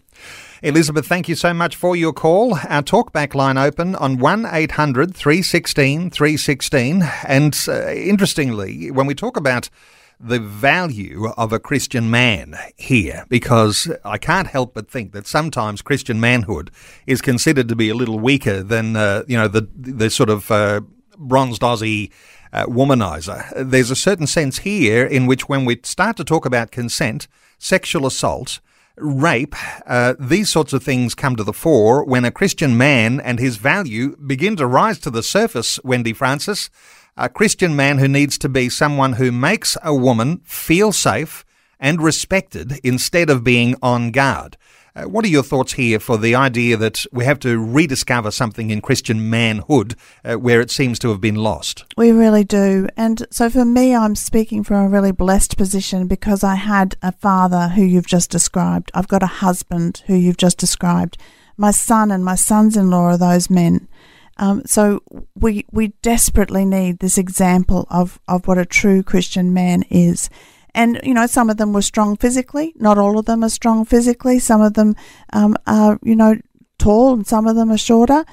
[0.62, 2.54] Elizabeth, thank you so much for your call.
[2.54, 7.04] Our talkback line open on 1 800 316 316.
[7.26, 9.70] And uh, interestingly, when we talk about
[10.20, 15.82] the value of a Christian man here, because I can't help but think that sometimes
[15.82, 16.72] Christian manhood
[17.08, 20.52] is considered to be a little weaker than, uh, you know, the, the sort of
[20.52, 20.82] uh,
[21.18, 22.12] bronzed Aussie
[22.52, 23.46] uh, womanizer.
[23.56, 27.28] There's a certain sense here in which when we start to talk about consent,
[27.58, 28.60] sexual assault,
[28.98, 29.56] rape,
[29.88, 33.56] uh, these sorts of things come to the fore when a Christian man and his
[33.56, 36.70] value begin to rise to the surface, Wendy Francis.
[37.22, 41.44] A Christian man who needs to be someone who makes a woman feel safe
[41.78, 44.56] and respected instead of being on guard.
[44.96, 48.70] Uh, what are your thoughts here for the idea that we have to rediscover something
[48.70, 51.84] in Christian manhood uh, where it seems to have been lost?
[51.98, 52.88] We really do.
[52.96, 57.12] And so for me, I'm speaking from a really blessed position because I had a
[57.12, 58.92] father who you've just described.
[58.94, 61.18] I've got a husband who you've just described.
[61.58, 63.90] My son and my sons in law are those men.
[64.40, 65.04] Um, so
[65.36, 70.30] we we desperately need this example of, of what a true Christian man is.
[70.74, 72.74] And, you know, some of them were strong physically.
[72.78, 74.40] Not all of them are strong physically.
[74.40, 74.96] Some of them
[75.34, 76.40] um, are, you know,
[76.78, 78.24] tall and some of them are shorter,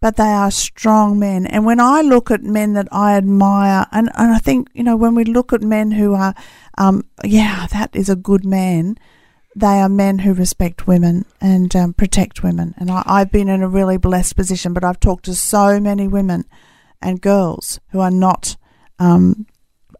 [0.00, 1.46] but they are strong men.
[1.46, 4.96] And when I look at men that I admire, and, and I think, you know,
[4.96, 6.34] when we look at men who are,
[6.78, 8.98] um, yeah, that is a good man,
[9.56, 12.74] they are men who respect women and um, protect women.
[12.76, 16.06] And I, I've been in a really blessed position, but I've talked to so many
[16.06, 16.44] women
[17.00, 18.56] and girls who are not
[18.98, 19.46] um,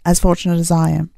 [0.05, 1.11] as fortunate as I am.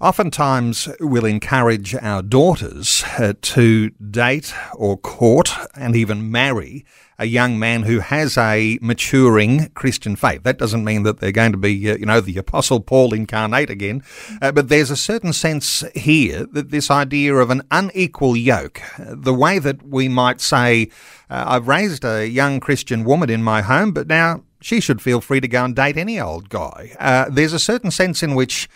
[0.00, 6.84] Oftentimes, we'll encourage our daughters uh, to date or court and even marry
[7.18, 10.44] a young man who has a maturing Christian faith.
[10.44, 13.70] That doesn't mean that they're going to be, uh, you know, the Apostle Paul incarnate
[13.70, 14.02] again,
[14.40, 19.34] uh, but there's a certain sense here that this idea of an unequal yoke, the
[19.34, 20.90] way that we might say,
[21.28, 25.20] uh, I've raised a young Christian woman in my home, but now she should feel
[25.20, 26.96] free to go and date any old guy.
[26.98, 28.68] Uh, there's a certain sense in which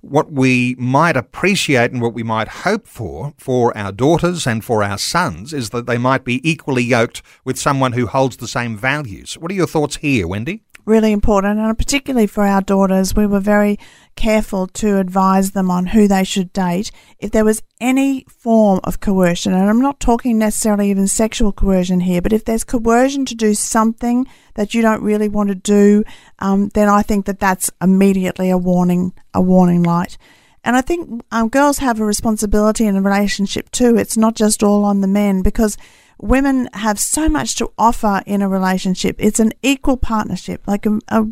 [0.00, 4.82] what we might appreciate and what we might hope for for our daughters and for
[4.82, 8.76] our sons is that they might be equally yoked with someone who holds the same
[8.76, 9.34] values.
[9.34, 10.62] What are your thoughts here, Wendy?
[10.84, 13.78] Really important, and particularly for our daughters, we were very
[14.16, 16.90] careful to advise them on who they should date.
[17.18, 22.00] If there was any form of coercion, and I'm not talking necessarily even sexual coercion
[22.00, 26.04] here, but if there's coercion to do something that you don't really want to do,
[26.38, 30.18] um, then I think that that's immediately a warning, a warning light.
[30.62, 33.96] And I think um, girls have a responsibility in a relationship too.
[33.96, 35.76] It's not just all on the men because
[36.20, 39.16] women have so much to offer in a relationship.
[39.18, 41.24] It's an equal partnership, like a, a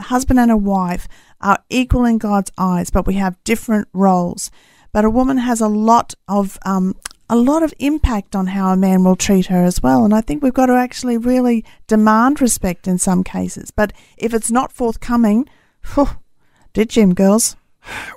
[0.00, 1.08] husband and a wife
[1.40, 4.50] are equal in God's eyes, but we have different roles.
[4.92, 6.96] But a woman has a lot of um,
[7.28, 10.04] a lot of impact on how a man will treat her as well.
[10.04, 13.70] And I think we've got to actually really demand respect in some cases.
[13.70, 15.48] But if it's not forthcoming,
[15.94, 16.08] whew,
[16.72, 17.56] did Jim, girls?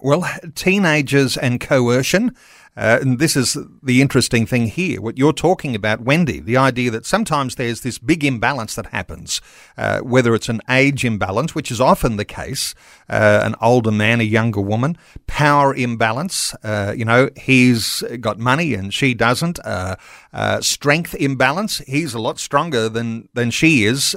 [0.02, 2.36] Well, teenagers and coercion
[2.76, 5.00] uh, and this is the interesting thing here.
[5.00, 9.42] What you're talking about, Wendy, the idea that sometimes there's this big imbalance that happens,
[9.78, 12.74] uh, whether it's an age imbalance, which is often the case,
[13.10, 14.98] uh, an older man, a younger woman,
[15.28, 19.96] power imbalance, uh, you know, he's got money and she doesn't, uh,
[20.34, 24.16] uh, strength imbalance, he's a lot stronger than, than she is,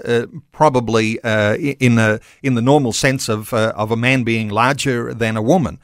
[0.52, 5.42] probably in, a, in the normal sense of, of a man being larger than a
[5.42, 5.78] woman.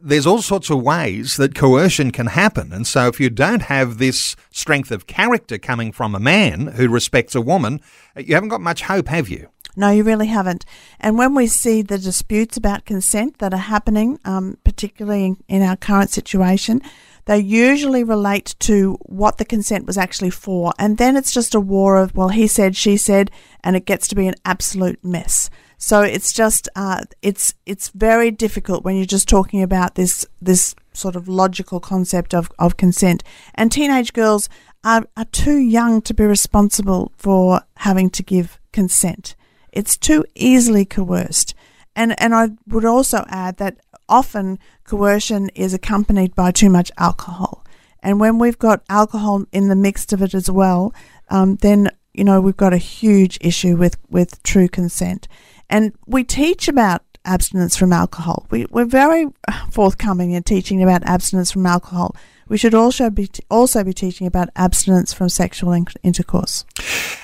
[0.00, 2.72] there's all sorts of ways that coercion can happen.
[2.72, 6.88] And so if you don't have this strength of character coming from a man who
[6.88, 7.80] respects a woman,
[8.16, 9.48] you haven't got much hope, have you?
[9.74, 10.64] No, you really haven't.
[11.00, 15.62] And when we see the disputes about consent that are happening, um, particularly in, in
[15.62, 16.82] our current situation,
[17.24, 20.72] they usually relate to what the consent was actually for.
[20.78, 23.30] And then it's just a war of, well, he said, she said,
[23.64, 25.48] and it gets to be an absolute mess.
[25.84, 30.76] So it's just uh, it's it's very difficult when you're just talking about this this
[30.92, 33.24] sort of logical concept of, of consent.
[33.56, 34.48] And teenage girls
[34.84, 39.34] are, are too young to be responsible for having to give consent.
[39.72, 41.52] It's too easily coerced.
[41.96, 43.78] And and I would also add that
[44.08, 47.64] often coercion is accompanied by too much alcohol.
[48.04, 50.94] And when we've got alcohol in the mix of it as well,
[51.28, 55.26] um, then you know we've got a huge issue with with true consent.
[55.72, 58.46] And we teach about abstinence from alcohol.
[58.50, 59.28] We, we're very
[59.70, 62.14] forthcoming in teaching about abstinence from alcohol.
[62.46, 66.66] We should also be t- also be teaching about abstinence from sexual in- intercourse.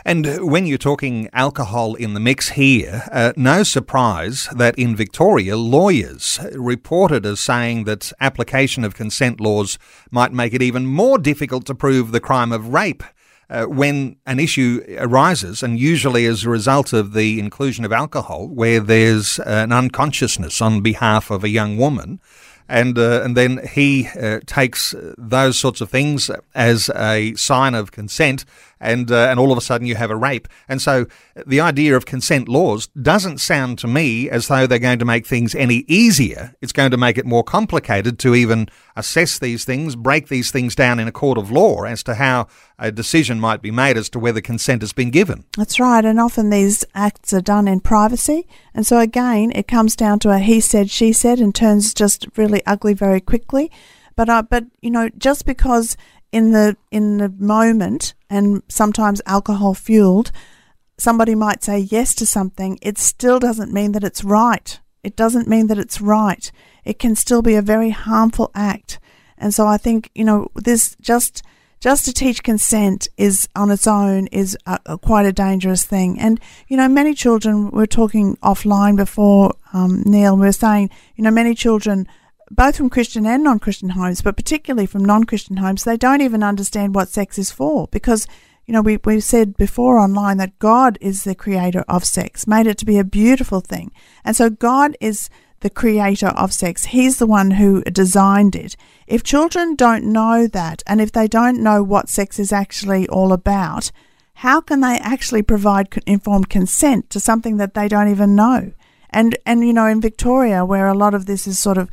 [0.03, 5.59] And when you're talking alcohol in the mix here, uh, no surprise that in Victoria,
[5.59, 9.79] lawyers reported as saying that application of consent laws
[10.11, 13.03] might make it even more difficult to prove the crime of rape
[13.51, 18.49] uh, when an issue arises, and usually as a result of the inclusion of alcohol,
[18.49, 22.21] where there's an unconsciousness on behalf of a young woman,
[22.69, 27.93] and uh, and then he uh, takes those sorts of things as a sign of
[27.93, 28.45] consent,
[28.81, 30.49] and uh, and all of a sudden you have a rape.
[30.69, 31.07] And so
[31.47, 35.27] the idea of consent laws doesn't sound to me as though they're going to make
[35.27, 36.55] things any easier.
[36.61, 40.75] It's going to make it more complicated to even assess these things, break these things
[40.75, 42.49] down in a court of law as to how
[42.79, 45.45] a decision might be made as to whether consent has been given.
[45.57, 49.97] That's right, and often these acts are done in privacy, and so again it comes
[49.97, 53.71] down to a he said she said and turns just really ugly very quickly.
[54.17, 55.97] But uh, but you know just because
[56.33, 60.31] in the in the moment and sometimes alcohol fueled
[60.99, 64.81] somebody might say yes to something it still doesn't mean that it's right.
[65.05, 66.51] It doesn't mean that it's right.
[66.85, 68.99] It can still be a very harmful act.
[69.39, 71.43] And so i think you know this just
[71.81, 76.19] just to teach consent is on its own is a, a, quite a dangerous thing.
[76.19, 80.91] And you know many children we are talking offline before um, neil we were saying
[81.15, 82.09] you know many children
[82.51, 86.21] both from Christian and non Christian homes, but particularly from non Christian homes, they don't
[86.21, 88.27] even understand what sex is for because,
[88.67, 92.67] you know, we, we've said before online that God is the creator of sex, made
[92.67, 93.93] it to be a beautiful thing.
[94.25, 95.29] And so God is
[95.61, 96.87] the creator of sex.
[96.87, 98.77] He's the one who designed it.
[99.07, 103.33] If children don't know that, and if they don't know what sex is actually all
[103.33, 103.91] about,
[104.35, 108.73] how can they actually provide informed consent to something that they don't even know?
[109.11, 111.91] And and you know, in Victoria, where a lot of this is sort of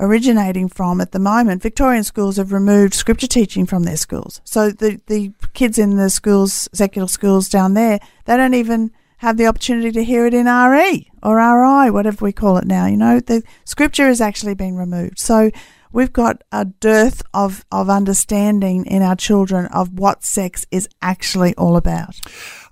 [0.00, 4.40] originating from at the moment, Victorian schools have removed scripture teaching from their schools.
[4.44, 9.36] So the the kids in the schools, secular schools down there, they don't even have
[9.36, 12.86] the opportunity to hear it in RE or RI, whatever we call it now.
[12.86, 15.18] You know, the scripture has actually been removed.
[15.18, 15.50] So
[15.92, 21.54] we've got a dearth of, of understanding in our children of what sex is actually
[21.56, 22.18] all about.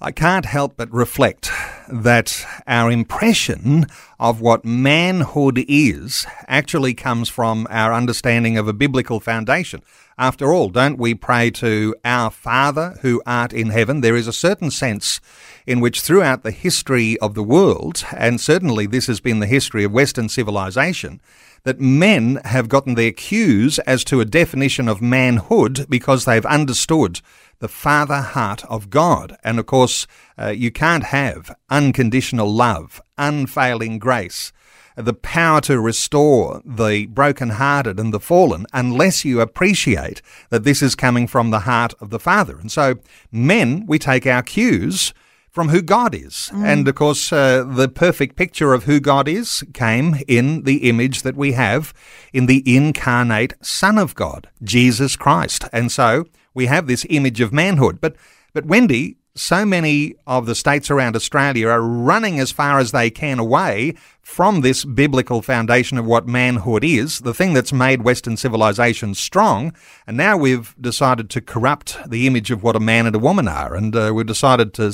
[0.00, 1.50] I can't help but reflect
[1.90, 3.86] that our impression
[4.18, 9.82] of what manhood is actually comes from our understanding of a biblical foundation.
[10.18, 14.00] After all, don't we pray to our Father who art in heaven?
[14.00, 15.20] There is a certain sense
[15.66, 19.84] in which throughout the history of the world, and certainly this has been the history
[19.84, 21.20] of Western civilization,
[21.62, 27.20] that men have gotten their cues as to a definition of manhood because they've understood
[27.60, 29.36] the father heart of God.
[29.42, 30.06] And of course,
[30.38, 34.52] uh, you can't have unconditional love, unfailing grace,
[34.96, 40.94] the power to restore the broken-hearted and the fallen unless you appreciate that this is
[40.94, 42.58] coming from the heart of the Father.
[42.58, 42.96] And so,
[43.30, 45.14] men, we take our cues
[45.50, 46.50] from who God is.
[46.52, 46.64] Mm.
[46.64, 51.22] And of course, uh, the perfect picture of who God is came in the image
[51.22, 51.94] that we have
[52.32, 55.64] in the incarnate Son of God, Jesus Christ.
[55.72, 56.26] And so
[56.58, 58.00] we have this image of manhood.
[58.00, 58.16] But,
[58.52, 63.10] but Wendy, so many of the states around Australia are running as far as they
[63.10, 68.36] can away from this biblical foundation of what manhood is, the thing that's made Western
[68.36, 69.72] civilization strong.
[70.04, 73.46] And now we've decided to corrupt the image of what a man and a woman
[73.46, 73.76] are.
[73.76, 74.92] And uh, we've decided to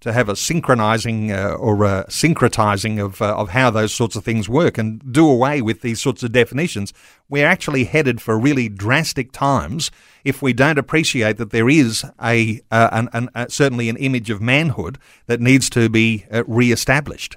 [0.00, 4.24] to have a synchronizing uh, or a syncretizing of, uh, of how those sorts of
[4.24, 6.94] things work and do away with these sorts of definitions.
[7.28, 9.90] We're actually headed for really drastic times
[10.24, 14.30] if we don't appreciate that there is a, uh, an, an, uh, certainly an image
[14.30, 17.36] of manhood that needs to be uh, re-established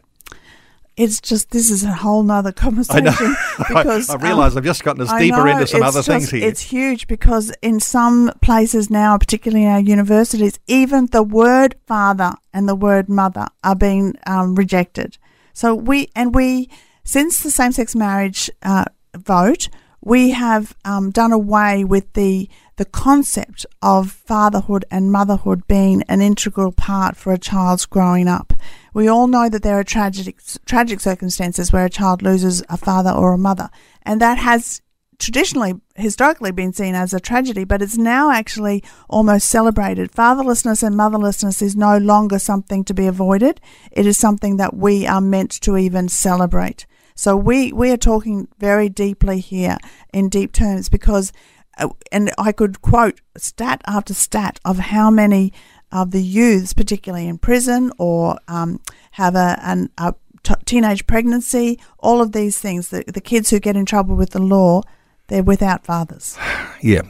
[0.95, 4.63] it's just this is a whole nother conversation I because I, I realise um, I've
[4.63, 6.47] just gotten us deeper know, into some other just, things here.
[6.47, 12.33] It's huge because in some places now, particularly in our universities, even the word father
[12.53, 15.17] and the word mother are being um, rejected.
[15.53, 16.69] So we and we
[17.03, 19.69] since the same-sex marriage uh, vote,
[20.03, 26.21] we have um, done away with the the concept of fatherhood and motherhood being an
[26.21, 28.51] integral part for a child's growing up.
[28.95, 33.11] We all know that there are tragic tragic circumstances where a child loses a father
[33.11, 33.69] or a mother,
[34.03, 34.81] and that has
[35.19, 40.11] traditionally historically been seen as a tragedy, but it's now actually almost celebrated.
[40.11, 43.61] Fatherlessness and motherlessness is no longer something to be avoided.
[43.91, 46.85] It is something that we are meant to even celebrate.
[47.15, 49.77] So we, we are talking very deeply here
[50.13, 51.31] in deep terms because,
[51.77, 55.53] uh, and I could quote stat after stat of how many
[55.91, 58.79] of the youths, particularly in prison or um,
[59.11, 63.59] have a, an, a t- teenage pregnancy, all of these things, the, the kids who
[63.59, 64.81] get in trouble with the law,
[65.27, 66.37] they're without fathers.
[66.81, 67.03] Yeah.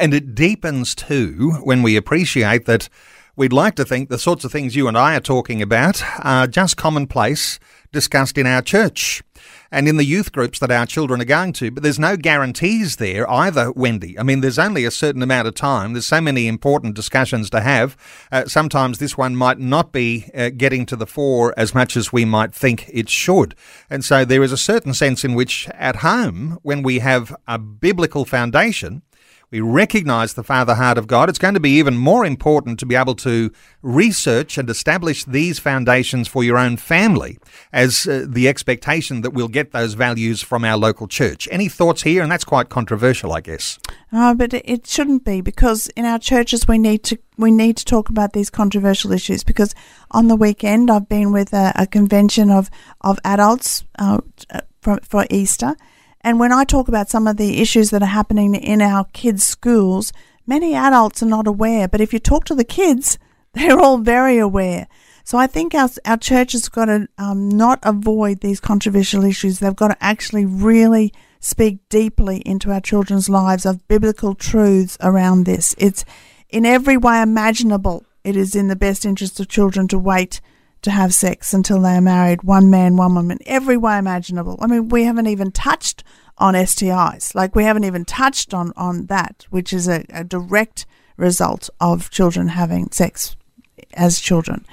[0.00, 2.88] And it deepens too when we appreciate that
[3.36, 6.46] we'd like to think the sorts of things you and I are talking about are
[6.46, 7.60] just commonplace
[7.92, 9.22] discussed in our church
[9.70, 11.70] and in the youth groups that our children are going to.
[11.70, 14.18] But there's no guarantees there either, Wendy.
[14.18, 15.92] I mean, there's only a certain amount of time.
[15.92, 17.96] There's so many important discussions to have.
[18.32, 22.12] Uh, sometimes this one might not be uh, getting to the fore as much as
[22.12, 23.54] we might think it should.
[23.90, 27.58] And so there is a certain sense in which at home, when we have a
[27.58, 29.02] biblical foundation,
[29.50, 32.86] we recognize the Father heart of God, it's going to be even more important to
[32.86, 37.38] be able to research and establish these foundations for your own family
[37.72, 41.48] as uh, the expectation that we'll get those values from our local church.
[41.50, 42.22] Any thoughts here?
[42.22, 43.78] And that's quite controversial, I guess.
[44.12, 47.84] Oh, but it shouldn't be because in our churches we need to we need to
[47.84, 49.74] talk about these controversial issues because
[50.10, 52.68] on the weekend I've been with a, a convention of
[53.00, 54.18] of adults uh,
[54.82, 55.76] for, for Easter
[56.22, 59.44] and when I talk about some of the issues that are happening in our kids'
[59.44, 60.12] schools,
[60.46, 61.86] many adults are not aware.
[61.88, 63.18] But if you talk to the kids,
[63.54, 64.88] they're all very aware.
[65.24, 69.58] So I think our, our church has got to um, not avoid these controversial issues.
[69.58, 75.44] They've got to actually really speak deeply into our children's lives of biblical truths around
[75.44, 75.74] this.
[75.78, 76.04] It's
[76.48, 78.04] in every way imaginable.
[78.24, 80.40] It is in the best interest of children to wait
[80.82, 84.58] to have sex until they are married, one man, one woman, every way imaginable.
[84.60, 86.04] I mean, we haven't even touched
[86.38, 87.34] on STIs.
[87.34, 92.10] Like we haven't even touched on, on that, which is a, a direct result of
[92.10, 93.36] children having sex
[93.94, 94.64] as children.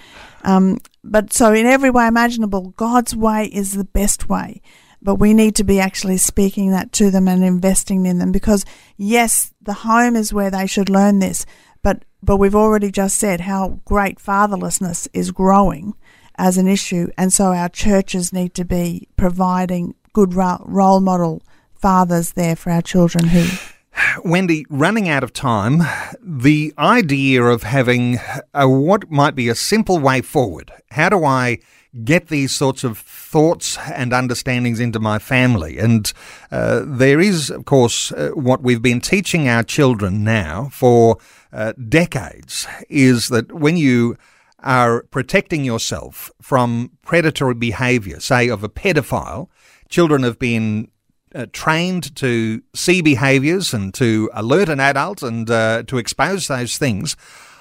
[0.44, 4.62] Um, but so, in every way imaginable, God's way is the best way.
[5.02, 8.66] But we need to be actually speaking that to them and investing in them because,
[8.98, 11.46] yes, the home is where they should learn this.
[11.86, 15.94] But, but we've already just said how great fatherlessness is growing
[16.36, 17.10] as an issue.
[17.16, 21.44] And so our churches need to be providing good role model
[21.76, 23.46] fathers there for our children who
[24.26, 25.84] Wendy, running out of time,
[26.20, 28.18] the idea of having
[28.56, 30.72] a, what might be a simple way forward.
[30.90, 31.60] How do I
[32.04, 35.78] get these sorts of thoughts and understandings into my family?
[35.78, 36.12] And
[36.52, 41.18] uh, there is, of course, uh, what we've been teaching our children now for
[41.54, 44.18] uh, decades is that when you
[44.60, 49.48] are protecting yourself from predatory behavior, say of a pedophile,
[49.90, 50.90] children have been
[51.36, 56.78] uh, trained to see behaviours and to alert an adult and uh, to expose those
[56.78, 57.16] things.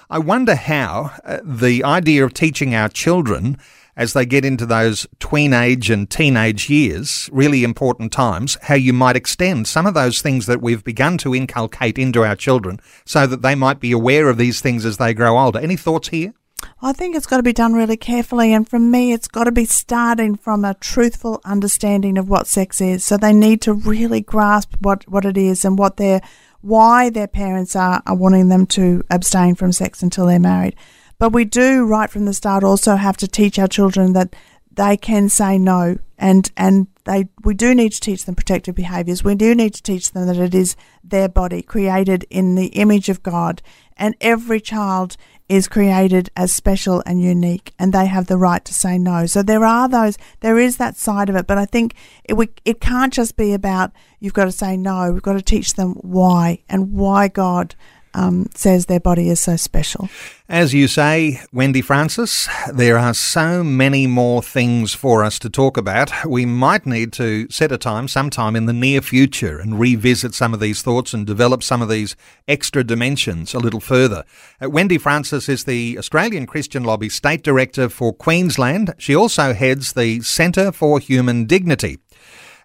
[0.09, 3.59] I wonder how uh, the idea of teaching our children
[3.97, 9.17] as they get into those tweenage and teenage years, really important times, how you might
[9.17, 13.43] extend some of those things that we've begun to inculcate into our children so that
[13.43, 15.59] they might be aware of these things as they grow older.
[15.59, 16.35] Any thoughts here?
[16.81, 19.53] I think it's got to be done really carefully, and for me, it's got to
[19.53, 23.05] be starting from a truthful understanding of what sex is.
[23.05, 26.21] So they need to really grasp what, what it is and what their
[26.65, 30.75] why their parents are, are wanting them to abstain from sex until they're married.
[31.19, 34.35] But we do, right from the start, also have to teach our children that
[34.73, 39.23] they can say no, and and they we do need to teach them protective behaviours.
[39.23, 43.09] We do need to teach them that it is their body created in the image
[43.09, 43.63] of God,
[43.97, 45.17] and every child
[45.49, 49.27] is created as special and unique and they have the right to say no.
[49.27, 51.95] So there are those, there is that side of it, but I think
[52.25, 55.13] it, we, it can't just be about you've got to say no.
[55.13, 57.75] We've got to teach them why and why God
[58.15, 60.09] um, says their body is so special.
[60.49, 65.79] As you say, Wendy Francis, there are so many more things for us to talk
[65.79, 66.13] about.
[66.27, 70.53] We might need to set a time sometime in the near future and revisit some
[70.53, 72.15] of these thoughts and develop some of these
[72.47, 74.25] extra dimensions a little further.
[74.63, 78.95] Uh, Wendy Francis is the Australian Christian Lobby State Director for Queensland.
[78.99, 81.99] She also heads the Centre for Human Dignity.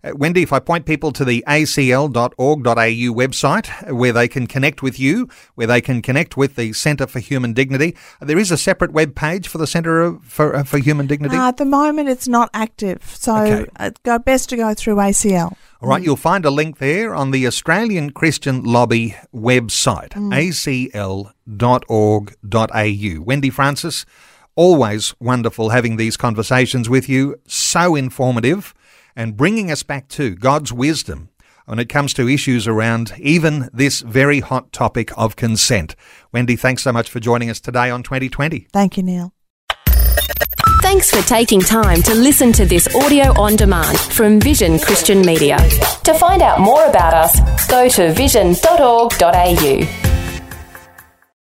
[0.04, 5.00] Uh, Wendy, if I point people to the acl.org.au website where they can connect with
[5.00, 8.92] you, where they can connect with the Centre for Human Dignity, there is a separate
[8.92, 11.36] web page for the Centre for, uh, for Human Dignity?
[11.36, 13.72] Uh, at the moment, it's not active, so okay.
[13.80, 15.56] it's uh, best to go through ACL.
[15.82, 16.06] All right, mm.
[16.06, 21.34] you'll find a link there on the Australian Christian Lobby website, mm.
[21.48, 23.24] acl.org.au.
[23.24, 24.06] Wendy Francis,
[24.56, 28.74] always wonderful having these conversations with you, so informative
[29.16, 31.30] and bringing us back to God's wisdom
[31.66, 35.96] when it comes to issues around even this very hot topic of consent.
[36.32, 38.68] Wendy, thanks so much for joining us today on 2020.
[38.74, 39.34] Thank you, Neil.
[40.82, 45.58] Thanks for taking time to listen to this audio on demand from Vision Christian Media.
[46.06, 50.19] To find out more about us, go to vision.org.au.